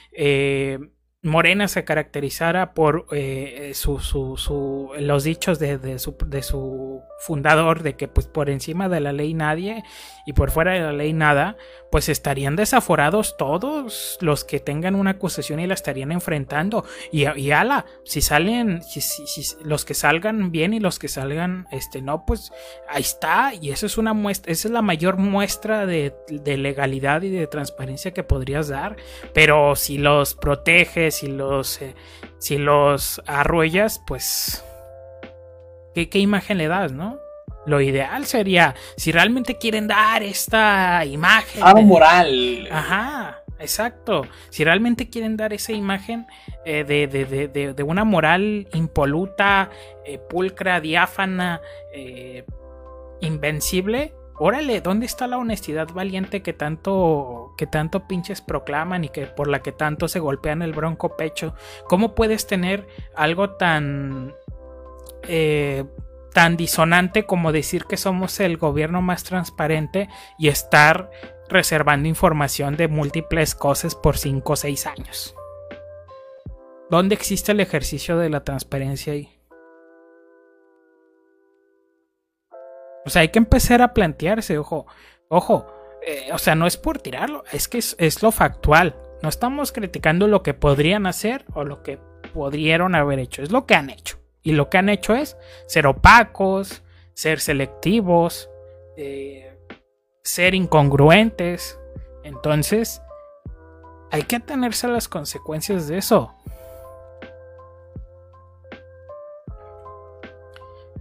Morena 1.24 1.68
se 1.68 1.84
caracterizara 1.84 2.74
por 2.74 3.06
eh, 3.12 3.70
su, 3.74 4.00
su, 4.00 4.90
los 4.98 5.22
dichos 5.22 5.60
de, 5.60 5.98
su, 6.00 6.16
de, 6.26 6.42
su, 6.42 7.00
fundador 7.20 7.84
de 7.84 7.94
que 7.94 8.08
pues 8.08 8.26
por 8.26 8.50
encima 8.50 8.88
de 8.88 8.98
la 8.98 9.12
ley 9.12 9.32
nadie 9.32 9.84
y 10.26 10.32
por 10.32 10.50
fuera 10.50 10.72
de 10.72 10.80
la 10.80 10.92
ley 10.92 11.12
nada, 11.12 11.56
pues 11.92 12.08
estarían 12.08 12.56
desaforados 12.56 13.36
todos 13.36 14.18
los 14.20 14.44
que 14.44 14.58
tengan 14.58 14.96
una 14.96 15.12
acusación 15.12 15.60
y 15.60 15.66
la 15.66 15.74
estarían 15.74 16.10
enfrentando. 16.10 16.84
Y, 17.12 17.28
y 17.38 17.52
ala, 17.52 17.86
si 18.04 18.20
salen, 18.20 18.82
si, 18.82 19.00
si, 19.00 19.42
los 19.64 19.84
que 19.84 19.94
salgan 19.94 20.50
bien 20.50 20.74
y 20.74 20.80
los 20.80 20.98
que 20.98 21.08
salgan, 21.08 21.66
este, 21.70 22.02
no, 22.02 22.24
pues 22.26 22.50
ahí 22.88 23.02
está. 23.02 23.52
Y 23.54 23.70
eso 23.70 23.86
es 23.86 23.98
una 23.98 24.14
muestra, 24.14 24.50
esa 24.52 24.68
es 24.68 24.72
la 24.72 24.82
mayor 24.82 25.18
muestra 25.18 25.86
de, 25.86 26.14
de 26.28 26.56
legalidad 26.56 27.22
y 27.22 27.30
de 27.30 27.46
transparencia 27.46 28.12
que 28.12 28.24
podrías 28.24 28.68
dar. 28.68 28.96
Pero 29.34 29.76
si 29.76 29.98
los 29.98 30.34
proteges, 30.34 31.11
si 31.12 31.28
los, 31.28 31.80
eh, 31.80 31.94
si 32.38 32.58
los 32.58 33.22
arruellas, 33.26 34.02
pues 34.06 34.64
¿Qué, 35.94 36.18
imagen 36.18 36.58
le 36.58 36.68
das, 36.68 36.92
no? 36.92 37.18
Lo 37.66 37.80
ideal 37.80 38.24
sería, 38.26 38.74
si 38.96 39.12
realmente 39.12 39.58
quieren 39.58 39.86
dar 39.86 40.22
esta 40.22 41.04
imagen. 41.04 41.62
Algo 41.62 41.82
moral. 41.82 42.66
Ajá, 42.72 43.42
exacto. 43.60 44.26
Si 44.48 44.64
realmente 44.64 45.10
quieren 45.10 45.36
dar 45.36 45.52
esa 45.52 45.72
imagen 45.72 46.26
eh, 46.64 46.84
de, 46.84 47.82
una 47.84 48.04
moral 48.04 48.68
impoluta, 48.72 49.70
eh, 50.04 50.18
pulcra, 50.18 50.80
diáfana, 50.80 51.60
eh, 51.94 52.44
invencible, 53.20 54.14
órale, 54.42 54.80
¿dónde 54.80 55.06
está 55.06 55.26
la 55.26 55.38
honestidad 55.38 55.88
valiente 55.92 56.42
que 56.42 56.52
tanto, 56.52 57.54
que 57.56 57.66
tanto 57.66 58.06
pinches 58.08 58.40
proclaman 58.40 59.04
y 59.04 59.08
que 59.08 59.26
por 59.26 59.48
la 59.48 59.62
que 59.62 59.72
tanto 59.72 60.08
se 60.08 60.18
golpean 60.18 60.62
el 60.62 60.72
bronco 60.72 61.16
pecho? 61.16 61.54
¿Cómo 61.88 62.14
puedes 62.14 62.46
tener 62.46 62.86
algo 63.14 63.50
tan 63.50 64.34
eh, 65.28 65.84
tan 66.32 66.56
disonante 66.56 67.24
como 67.24 67.52
decir 67.52 67.84
que 67.84 67.96
somos 67.96 68.40
el 68.40 68.56
gobierno 68.56 69.02
más 69.02 69.22
transparente 69.22 70.08
y 70.38 70.48
estar 70.48 71.10
reservando 71.48 72.08
información 72.08 72.76
de 72.76 72.88
múltiples 72.88 73.54
cosas 73.54 73.94
por 73.94 74.16
5 74.16 74.52
o 74.52 74.56
6 74.56 74.86
años. 74.86 75.34
¿Dónde 76.90 77.14
existe 77.14 77.52
el 77.52 77.60
ejercicio 77.60 78.18
de 78.18 78.30
la 78.30 78.42
transparencia 78.44 79.12
ahí? 79.12 79.31
O 83.04 83.10
sea, 83.10 83.22
hay 83.22 83.28
que 83.28 83.38
empezar 83.38 83.82
a 83.82 83.94
plantearse, 83.94 84.58
ojo, 84.58 84.86
ojo, 85.28 85.66
eh, 86.06 86.30
o 86.32 86.38
sea, 86.38 86.54
no 86.54 86.66
es 86.66 86.76
por 86.76 86.98
tirarlo, 86.98 87.44
es 87.52 87.68
que 87.68 87.78
es, 87.78 88.22
lo 88.22 88.32
factual. 88.32 88.96
No 89.22 89.28
estamos 89.28 89.72
criticando 89.72 90.26
lo 90.26 90.42
que 90.42 90.54
podrían 90.54 91.06
hacer 91.06 91.44
o 91.54 91.64
lo 91.64 91.82
que 91.82 91.98
pudieron 92.32 92.94
haber 92.94 93.18
hecho, 93.18 93.42
es 93.42 93.52
lo 93.52 93.66
que 93.66 93.74
han 93.74 93.90
hecho. 93.90 94.18
Y 94.42 94.52
lo 94.52 94.68
que 94.68 94.78
han 94.78 94.88
hecho 94.88 95.14
es 95.14 95.36
ser 95.66 95.86
opacos, 95.86 96.82
ser 97.14 97.38
selectivos, 97.38 98.50
eh, 98.96 99.56
ser 100.24 100.54
incongruentes. 100.54 101.78
Entonces, 102.24 103.00
hay 104.10 104.22
que 104.22 104.36
atenerse 104.36 104.86
a 104.88 104.90
las 104.90 105.08
consecuencias 105.08 105.86
de 105.86 105.98
eso. 105.98 106.34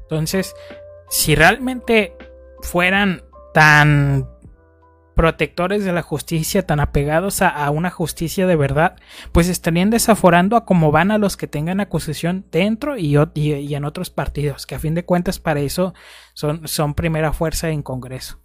Entonces, 0.03 0.53
si 1.11 1.35
realmente 1.35 2.15
fueran 2.61 3.21
tan 3.53 4.27
protectores 5.13 5.83
de 5.83 5.91
la 5.91 6.01
justicia 6.01 6.65
tan 6.65 6.79
apegados 6.79 7.41
a, 7.41 7.69
una 7.69 7.91
justicia 7.91 8.47
de 8.47 8.55
verdad, 8.55 8.95
pues 9.33 9.49
estarían 9.49 9.89
desaforando 9.89 10.55
a 10.55 10.65
como 10.65 10.89
van 10.91 11.11
a 11.11 11.17
los 11.17 11.35
que 11.35 11.47
tengan 11.47 11.81
acusación 11.81 12.45
dentro 12.49 12.97
y, 12.97 13.17
y, 13.35 13.75
en 13.75 13.85
otros 13.85 14.09
partidos, 14.09 14.65
que 14.65 14.75
a 14.75 14.79
fin 14.79 14.95
de 14.95 15.03
cuentas 15.03 15.37
para 15.37 15.59
eso 15.59 15.93
son, 16.33 16.67
son 16.67 16.95
primera 16.95 17.33
fuerza 17.33 17.69
en 17.69 17.83
Congreso. 17.83 18.39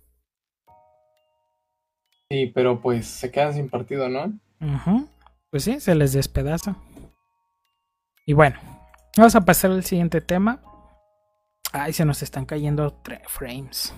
Sí, 2.29 2.50
pero 2.52 2.83
pues 2.83 3.07
se 3.07 3.31
quedan 3.31 3.55
sin 3.55 3.70
partido, 3.70 4.09
¿no? 4.09 4.38
Pues 5.50 5.62
sí, 5.62 5.79
se 5.79 5.94
les 5.94 6.12
despedaza. 6.12 6.76
Y 8.26 8.33
bueno, 8.33 8.59
vamos 9.16 9.37
a 9.37 9.42
pasar 9.42 9.70
al 9.70 9.85
siguiente 9.85 10.20
tema. 10.20 10.61
Ay, 11.72 11.92
se 11.92 12.05
nos 12.05 12.22
están 12.22 12.46
cayendo 12.46 13.00
frames. 13.29 13.94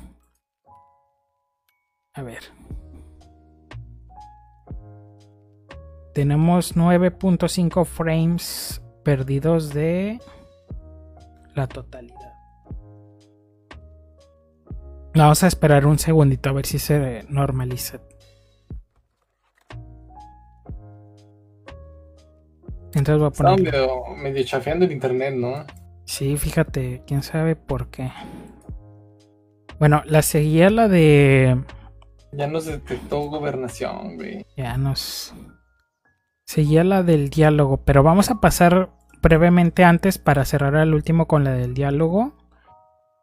A 2.14 2.22
ver. 2.22 2.42
Tenemos 6.14 6.74
9.5 6.74 7.84
frames 7.84 8.82
perdidos 9.04 9.72
de 9.72 10.18
la 11.54 11.68
totalidad. 11.68 12.32
Vamos 15.14 15.42
a 15.42 15.46
esperar 15.46 15.86
un 15.86 15.98
segundito 15.98 16.50
a 16.50 16.52
ver 16.52 16.66
si 16.66 16.78
se 16.78 17.24
normaliza. 17.28 18.00
Entonces 22.94 23.18
voy 23.18 23.28
a 23.28 23.30
poner. 23.30 23.60
medio, 23.60 24.04
medio 24.16 24.44
chafeando 24.44 24.84
el 24.84 24.92
internet, 24.92 25.34
¿no? 25.34 25.64
Sí, 26.18 26.36
fíjate, 26.36 27.04
quién 27.06 27.22
sabe 27.22 27.54
por 27.54 27.90
qué. 27.90 28.10
Bueno, 29.78 30.02
la 30.04 30.22
seguía 30.22 30.68
la 30.68 30.88
de. 30.88 31.62
Ya 32.32 32.48
nos 32.48 32.66
detectó 32.66 33.20
gobernación, 33.30 34.16
güey. 34.16 34.44
Ya 34.56 34.76
nos. 34.78 35.32
Seguía 36.44 36.82
la 36.82 37.04
del 37.04 37.30
diálogo, 37.30 37.84
pero 37.84 38.02
vamos 38.02 38.32
a 38.32 38.40
pasar 38.40 38.90
brevemente 39.22 39.84
antes 39.84 40.18
para 40.18 40.44
cerrar 40.44 40.74
al 40.74 40.92
último 40.92 41.28
con 41.28 41.44
la 41.44 41.52
del 41.52 41.72
diálogo. 41.72 42.34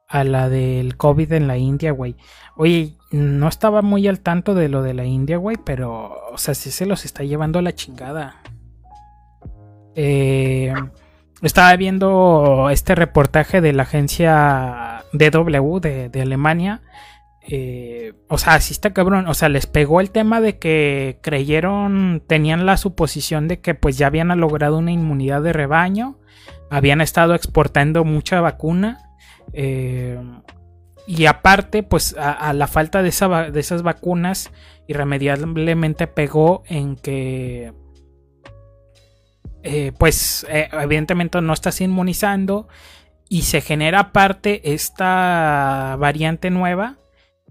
A 0.08 0.23
la 0.23 0.47
del 0.47 0.95
COVID 0.95 1.34
en 1.34 1.47
la 1.47 1.58
India, 1.58 1.91
güey. 1.91 2.15
Oye, 2.55 2.95
no 3.12 3.49
estaba 3.49 3.81
muy 3.81 4.08
al 4.08 4.21
tanto 4.21 4.55
de 4.55 4.69
lo 4.69 4.81
de 4.84 4.93
la 4.93 5.03
India, 5.03 5.36
güey, 5.36 5.58
pero, 5.65 6.29
o 6.31 6.38
sea, 6.38 6.53
sí 6.53 6.71
se 6.71 6.86
los 6.86 7.03
está 7.03 7.25
llevando 7.25 7.60
a 7.60 7.62
la 7.62 7.75
chingada. 7.75 8.41
Eh, 9.95 10.73
estaba 11.41 11.76
viendo 11.76 12.69
este 12.71 12.95
reportaje 12.95 13.62
de 13.62 13.74
la 13.74 13.84
agencia 13.84 15.04
DW 15.13 15.80
de, 15.80 16.10
de 16.10 16.21
Alemania. 16.21 16.82
Eh, 17.48 18.13
o 18.28 18.38
sea, 18.38 18.56
así 18.56 18.74
está 18.74 18.93
cabrón. 18.93 19.28
O 19.28 19.34
sea, 19.34 19.50
les 19.50 19.67
pegó 19.67 20.02
el 20.02 20.12
tema 20.12 20.41
de 20.41 20.58
que 20.58 21.19
creyeron, 21.21 22.24
tenían 22.28 22.65
la 22.65 22.78
suposición 22.78 23.48
de 23.48 23.60
que 23.60 23.76
pues 23.76 23.98
ya 23.98 24.08
habían 24.08 24.28
logrado 24.39 24.78
una 24.78 24.91
inmunidad 24.91 25.41
de 25.41 25.54
rebaño. 25.54 26.19
Habían 26.69 27.02
estado 27.02 27.36
exportando 27.36 28.04
mucha 28.04 28.41
vacuna. 28.41 29.12
Eh, 29.54 30.19
y 31.08 31.28
aparte, 31.28 31.84
pues 31.84 32.15
a, 32.17 32.52
la 32.54 32.67
falta 32.67 33.04
de, 33.04 33.12
de 33.52 33.60
esas 33.60 33.84
vacunas, 33.84 34.52
irremediablemente 34.88 36.08
pegó 36.08 36.63
en 36.67 36.95
que 36.95 37.74
eh, 39.67 39.93
pues 39.97 40.45
eh, 40.47 40.69
evidentemente 40.71 41.41
no 41.41 41.51
estás 41.51 41.82
inmunizando 41.82 42.67
y 43.28 43.41
se 43.41 43.62
genera 43.62 43.99
aparte 43.99 44.73
esta 44.73 45.95
variante 45.99 46.51
nueva, 46.51 46.99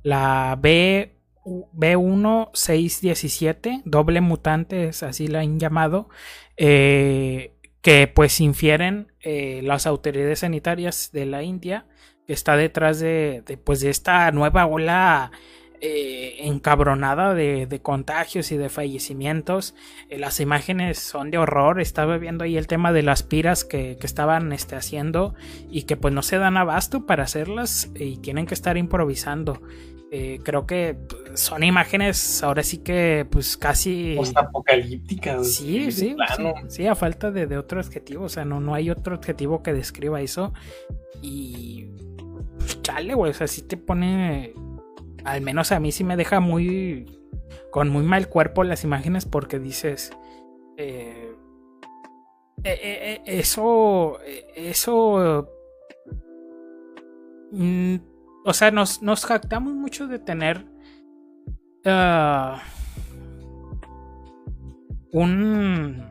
la 0.04 0.56
B, 0.60 1.16
B1617, 1.44 3.82
doble 3.84 4.20
mutante, 4.20 4.86
es 4.88 5.02
así 5.02 5.26
la 5.26 5.40
han 5.40 5.58
llamado, 5.58 6.08
eh, 6.56 7.54
que 7.82 8.06
pues 8.06 8.40
infieren 8.40 9.12
las 9.24 9.86
autoridades 9.86 10.38
sanitarias 10.38 11.10
de 11.12 11.26
la 11.26 11.42
India 11.42 11.86
que 12.26 12.32
está 12.32 12.56
detrás 12.56 13.00
de, 13.00 13.42
de, 13.44 13.56
pues, 13.56 13.80
de 13.80 13.90
esta 13.90 14.30
nueva 14.30 14.66
ola 14.66 15.32
eh, 15.80 16.36
encabronada 16.46 17.34
de, 17.34 17.80
contagios 17.82 18.52
y 18.52 18.56
de 18.56 18.68
fallecimientos. 18.68 19.74
Eh, 20.08 20.18
las 20.18 20.40
imágenes 20.40 20.98
son 20.98 21.30
de 21.30 21.38
horror. 21.38 21.80
Estaba 21.80 22.16
viendo 22.18 22.44
ahí 22.44 22.56
el 22.56 22.66
tema 22.66 22.92
de 22.92 23.02
las 23.02 23.22
piras 23.22 23.64
que, 23.64 23.98
estaban 24.02 24.52
este, 24.52 24.76
haciendo 24.76 25.34
y 25.70 25.82
que 25.82 25.96
pues 25.96 26.12
no 26.14 26.22
se 26.22 26.38
dan 26.38 26.56
abasto 26.56 27.06
para 27.06 27.24
hacerlas 27.24 27.90
y 27.94 28.18
tienen 28.18 28.46
que 28.46 28.54
estar 28.54 28.76
improvisando. 28.76 29.60
Eh, 30.16 30.38
creo 30.44 30.64
que 30.64 30.96
son 31.34 31.64
imágenes 31.64 32.40
ahora 32.44 32.62
sí 32.62 32.78
que 32.78 33.26
pues 33.28 33.56
casi 33.56 34.16
apocalípticas. 34.36 35.54
Sí, 35.54 35.90
sí, 35.90 36.14
sí, 36.68 36.86
a 36.86 36.94
falta 36.94 37.32
de, 37.32 37.58
otro 37.58 37.80
adjetivo, 37.80 38.26
o 38.26 38.28
sea, 38.28 38.44
no, 38.44 38.60
no 38.60 38.74
hay 38.74 38.90
otro 38.90 39.16
adjetivo 39.16 39.62
que 39.64 39.72
describa 39.72 40.20
eso 40.20 40.52
y 41.20 41.88
pues, 42.58 42.80
chale, 42.82 43.14
güey, 43.14 43.32
o 43.32 43.34
sea, 43.34 43.48
sí 43.48 43.62
te 43.62 43.76
pone 43.76 44.54
al 45.24 45.40
menos 45.40 45.72
a 45.72 45.80
mí 45.80 45.92
sí 45.92 46.04
me 46.04 46.16
deja 46.16 46.40
muy 46.40 47.06
con 47.70 47.88
muy 47.88 48.04
mal 48.04 48.28
cuerpo 48.28 48.64
las 48.64 48.84
imágenes 48.84 49.24
porque 49.24 49.58
dices 49.58 50.12
eh, 50.76 51.32
eh, 52.62 52.78
eh, 52.82 53.22
eso 53.26 54.18
eso 54.54 55.48
mm, 57.52 57.96
o 58.44 58.52
sea 58.52 58.70
nos, 58.70 59.02
nos 59.02 59.24
jactamos 59.24 59.74
mucho 59.74 60.06
de 60.06 60.18
tener 60.18 60.64
ah, 61.84 62.62
un 65.12 66.04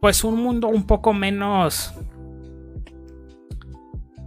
pues 0.00 0.24
un 0.24 0.42
mundo 0.42 0.68
un 0.68 0.86
poco 0.86 1.12
menos 1.12 1.94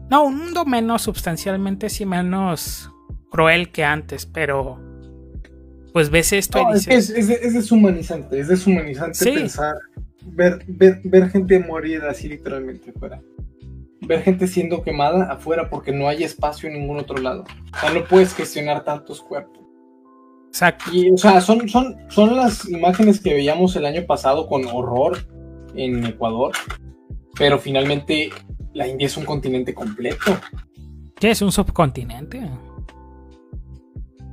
no, 0.10 0.24
un 0.24 0.38
mundo 0.38 0.66
menos 0.66 1.02
sustancialmente, 1.02 1.90
sí 1.90 2.06
menos 2.06 2.92
cruel 3.36 3.70
que 3.70 3.84
antes, 3.84 4.26
pero 4.26 4.80
pues 5.92 6.10
ves 6.10 6.32
esto 6.32 6.60
y 6.62 6.74
dices... 6.74 7.10
es, 7.10 7.30
es, 7.30 7.54
deshumanizante, 7.54 8.40
es 8.40 8.48
deshumanizante 8.48 9.26
pensar, 9.34 9.76
ver, 10.24 10.64
ver, 10.68 11.02
ver 11.04 11.30
gente 11.30 11.60
morir 11.60 12.04
así 12.04 12.30
literalmente 12.30 12.92
afuera. 12.96 13.22
Ver 14.02 14.22
gente 14.22 14.48
siendo 14.48 14.84
quemada 14.84 15.32
afuera 15.32 15.70
porque 15.70 15.92
no 15.92 16.08
hay 16.08 16.24
espacio 16.24 16.70
en 16.70 16.76
ningún 16.80 17.00
otro 17.00 17.18
lado. 17.18 17.44
O 17.74 17.80
sea, 17.80 17.92
no 17.92 18.06
puedes 18.06 18.34
gestionar 18.34 18.84
tantos 18.84 19.22
cuerpos. 19.22 19.64
Exacto. 20.48 20.86
Y, 20.94 21.12
o 21.12 21.18
sea, 21.18 21.42
son, 21.42 21.68
son, 21.68 21.98
son 22.10 22.36
las 22.38 22.70
imágenes 22.70 23.20
que 23.20 23.34
veíamos 23.34 23.76
el 23.76 23.86
año 23.86 24.06
pasado 24.06 24.48
con 24.48 24.66
horror 24.66 25.18
en 25.76 26.06
Ecuador. 26.06 26.54
Pero 27.38 27.60
finalmente 27.60 28.30
la 28.74 28.88
India 28.88 29.08
es 29.08 29.18
un 29.18 29.26
continente 29.26 29.74
completo. 29.74 30.38
¿Qué 31.20 31.32
es 31.32 31.42
un 31.42 31.52
subcontinente? 31.52 32.48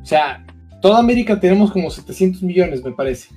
O 0.03 0.07
sea, 0.07 0.45
toda 0.81 0.99
América 0.99 1.38
tenemos 1.38 1.71
como 1.71 1.91
700 1.91 2.43
millones, 2.43 2.85
me 2.85 2.93
parece. 2.93 3.29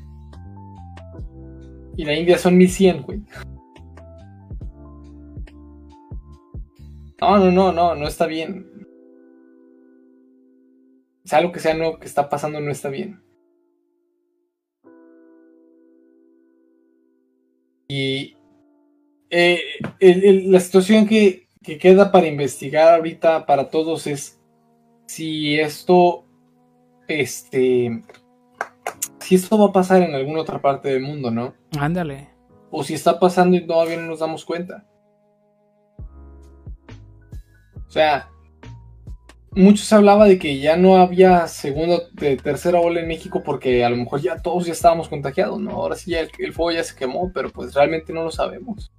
Y 1.95 2.03
la 2.03 2.13
India 2.13 2.37
son 2.37 2.57
1100, 2.57 3.03
güey. 3.03 3.21
No, 7.21 7.37
no, 7.37 7.51
no, 7.51 7.71
no, 7.71 7.95
no 7.95 8.07
está 8.07 8.25
bien. 8.25 8.87
Sea 11.23 11.41
lo 11.41 11.51
que 11.51 11.59
sea 11.59 11.73
nuevo 11.73 11.99
que 11.99 12.07
está 12.07 12.29
pasando, 12.29 12.59
no 12.59 12.71
está 12.71 12.89
bien. 12.89 13.21
Y 17.87 18.35
eh, 19.29 19.59
la 19.99 20.59
situación 20.59 21.07
que, 21.07 21.47
que 21.63 21.77
queda 21.77 22.11
para 22.11 22.27
investigar 22.27 22.95
ahorita 22.95 23.45
para 23.45 23.69
todos 23.69 24.07
es 24.07 24.41
si 25.07 25.59
esto 25.59 26.24
este, 27.07 28.03
si 29.19 29.35
esto 29.35 29.57
va 29.57 29.67
a 29.67 29.73
pasar 29.73 30.01
en 30.01 30.13
alguna 30.13 30.41
otra 30.41 30.61
parte 30.61 30.89
del 30.89 31.01
mundo, 31.01 31.31
¿no? 31.31 31.53
Ándale. 31.79 32.29
O 32.71 32.83
si 32.83 32.93
está 32.93 33.19
pasando 33.19 33.57
y 33.57 33.65
todavía 33.65 33.97
no 33.97 34.07
nos 34.07 34.19
damos 34.19 34.45
cuenta. 34.45 34.85
O 37.87 37.89
sea, 37.89 38.29
muchos 39.51 39.91
hablaba 39.93 40.25
de 40.25 40.37
que 40.37 40.59
ya 40.59 40.75
no 40.75 40.97
había 40.97 41.47
segunda, 41.47 41.99
de 42.13 42.37
tercera 42.37 42.79
ola 42.79 42.99
en 42.99 43.07
México 43.07 43.41
porque 43.43 43.85
a 43.85 43.89
lo 43.89 43.95
mejor 43.95 44.21
ya 44.21 44.41
todos 44.41 44.65
ya 44.65 44.73
estábamos 44.73 45.07
contagiados, 45.07 45.59
¿no? 45.59 45.71
Ahora 45.71 45.95
sí 45.95 46.11
ya 46.11 46.19
el, 46.19 46.29
el 46.39 46.53
fuego 46.53 46.71
ya 46.71 46.83
se 46.83 46.95
quemó, 46.95 47.31
pero 47.33 47.49
pues 47.49 47.73
realmente 47.73 48.11
no 48.11 48.23
lo 48.23 48.31
sabemos. 48.31 48.91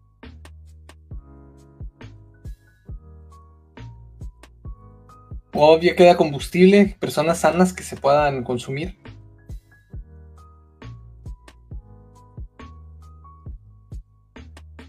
Obvio 5.59 5.97
queda 5.97 6.17
combustible, 6.17 6.97
personas 7.01 7.39
sanas 7.39 7.73
que 7.73 7.83
se 7.83 7.97
puedan 7.97 8.45
consumir. 8.45 8.99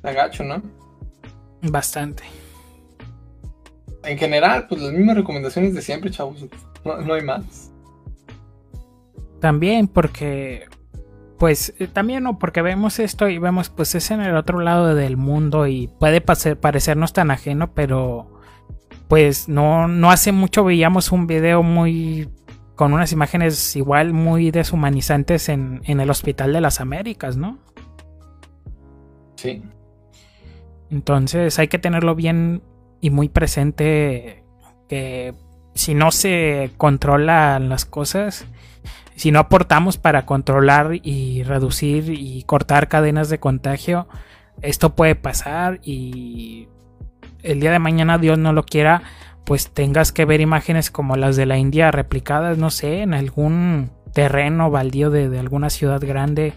Agacho, 0.04 0.44
¿no? 0.44 0.62
Bastante. 1.62 2.24
En 4.04 4.18
general, 4.18 4.68
pues 4.68 4.82
las 4.82 4.92
mismas 4.92 5.18
recomendaciones 5.18 5.74
de 5.74 5.82
siempre, 5.82 6.12
chavos. 6.12 6.46
No, 6.84 7.14
hay 7.14 7.24
más. 7.24 7.72
También 9.40 9.88
porque 9.88 10.66
pues 11.38 11.74
eh, 11.80 11.88
también 11.88 12.24
no, 12.24 12.40
porque 12.40 12.62
vemos 12.62 13.00
esto 13.00 13.28
y 13.30 13.38
vemos 13.38 13.70
pues 13.70 13.94
es 13.96 14.10
en 14.12 14.22
el 14.22 14.36
otro 14.36 14.60
lado 14.60 14.96
del 14.96 15.18
mundo 15.18 15.68
y 15.68 15.88
puede 16.00 16.22
parecernos 16.22 17.14
tan 17.14 17.30
ajeno, 17.32 17.74
pero 17.74 18.37
pues 19.08 19.48
no, 19.48 19.88
no 19.88 20.12
hace 20.12 20.32
mucho 20.32 20.63
veíamos 20.63 21.12
un 21.12 21.28
video 21.28 21.63
muy 21.63 22.30
con 22.78 22.93
unas 22.93 23.12
imágenes 23.12 23.76
igual 23.76 24.13
muy 24.13 24.52
deshumanizantes 24.52 25.50
en, 25.50 25.82
el 25.86 26.10
Hospital 26.10 26.54
de 26.54 26.62
las 26.62 26.80
Américas, 26.80 27.36
¿no? 27.36 27.58
Sí. 29.36 29.63
Entonces 30.91 31.58
hay 31.58 31.67
que 31.67 31.80
tenerlo 31.80 32.13
bien 32.13 32.62
y 33.02 33.10
muy 33.10 33.30
presente 33.30 34.43
que 34.88 35.34
si 35.74 35.96
no 35.96 36.12
se 36.12 36.72
controlan 36.78 37.67
las 37.67 37.86
cosas, 37.86 38.46
si 39.15 39.32
no 39.32 39.39
aportamos 39.39 39.98
para 39.98 40.26
controlar 40.26 41.00
y 41.02 41.43
reducir 41.43 42.13
y 42.13 42.43
cortar 42.43 42.88
cadenas 42.88 43.30
de 43.30 43.39
contagio, 43.39 44.08
esto 44.62 44.96
puede 44.96 45.15
pasar 45.15 45.80
y 45.84 46.67
el 47.48 47.60
día 47.60 47.72
de 47.72 47.80
mañana 47.80 48.18
Dios 48.18 48.38
no 48.38 48.54
lo 48.54 48.64
quiera, 48.64 49.04
pues 49.46 49.70
tengas 49.70 50.12
que 50.12 50.26
ver 50.26 50.42
imágenes 50.42 50.92
como 50.92 51.16
las 51.16 51.36
de 51.36 51.46
la 51.46 51.58
India 51.58 51.92
replicadas, 51.92 52.58
no 52.58 52.70
sé, 52.70 53.02
en 53.02 53.14
algún 53.14 53.92
terreno 54.14 54.70
baldío 54.72 55.10
de, 55.10 55.38
alguna 55.40 55.70
ciudad 55.70 56.02
grande 56.02 56.54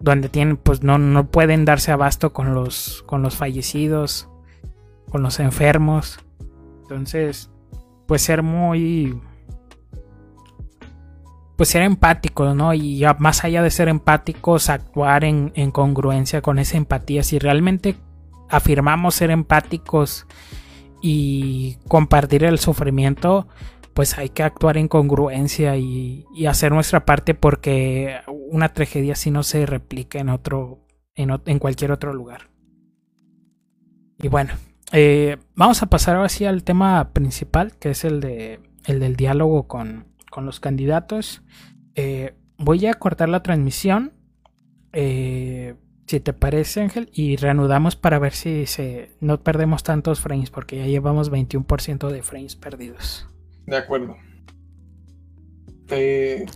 donde 0.00 0.28
tienen 0.28 0.56
pues 0.56 0.82
no, 0.82 0.98
no 0.98 1.30
pueden 1.30 1.64
darse 1.64 1.90
abasto 1.90 2.32
con 2.32 2.54
los 2.54 3.02
con 3.06 3.20
los 3.20 3.36
fallecidos 3.36 4.28
con 5.10 5.22
los 5.22 5.40
enfermos 5.40 6.20
entonces 6.82 7.50
pues 8.06 8.22
ser 8.22 8.42
muy 8.42 9.20
pues 11.58 11.70
ser 11.70 11.82
empáticos, 11.82 12.54
¿no? 12.54 12.72
Y 12.72 13.04
más 13.18 13.42
allá 13.42 13.64
de 13.64 13.72
ser 13.72 13.88
empáticos, 13.88 14.70
actuar 14.70 15.24
en, 15.24 15.50
congruencia 15.72 16.40
con 16.40 16.60
esa 16.60 16.76
empatía. 16.76 17.24
Si 17.24 17.40
realmente 17.40 17.96
afirmamos 18.48 19.14
ser 19.14 19.30
empáticos 19.30 20.26
y 21.00 21.76
compartir 21.88 22.44
el 22.44 22.58
sufrimiento, 22.58 23.48
pues 23.94 24.16
hay 24.16 24.28
que 24.28 24.42
actuar 24.42 24.76
en 24.76 24.88
congruencia 24.88 25.76
y, 25.76 26.24
hacer 26.46 26.72
nuestra 26.72 27.04
parte 27.04 27.34
porque 27.34 28.20
una 28.28 28.72
tragedia 28.72 29.14
así 29.14 29.30
no 29.30 29.42
se 29.42 29.66
replica 29.66 30.20
en 30.20 30.28
otro, 30.28 30.86
en, 31.16 31.58
cualquier 31.58 31.92
otro 31.92 32.14
lugar. 32.14 32.48
Y 34.22 34.28
bueno, 34.28 34.54
eh, 34.92 35.36
vamos 35.54 35.82
a 35.82 35.86
pasar 35.86 36.16
ahora 36.16 36.28
sí 36.28 36.44
al 36.44 36.62
tema 36.62 37.12
principal, 37.12 37.76
que 37.76 37.90
es 37.90 38.04
el, 38.04 38.20
de, 38.20 38.60
el 38.86 39.00
del 39.00 39.16
diálogo 39.16 39.66
con, 39.66 40.06
los 40.36 40.60
candidatos. 40.60 41.42
Eh, 41.96 42.36
voy 42.56 42.86
a 42.86 42.94
cortar 42.94 43.28
la 43.28 43.42
transmisión, 43.42 44.12
eh, 44.92 45.74
si 46.08 46.20
te 46.20 46.32
parece 46.32 46.80
Ángel, 46.80 47.10
y 47.12 47.36
reanudamos 47.36 47.94
para 47.94 48.18
ver 48.18 48.32
si 48.32 48.66
se, 48.66 49.10
no 49.20 49.42
perdemos 49.42 49.82
tantos 49.82 50.20
frames, 50.20 50.50
porque 50.50 50.78
ya 50.78 50.86
llevamos 50.86 51.30
21% 51.30 52.08
de 52.08 52.22
frames 52.22 52.56
perdidos. 52.56 53.28
De 53.66 53.76
acuerdo. 53.76 54.16
Te, 55.86 56.46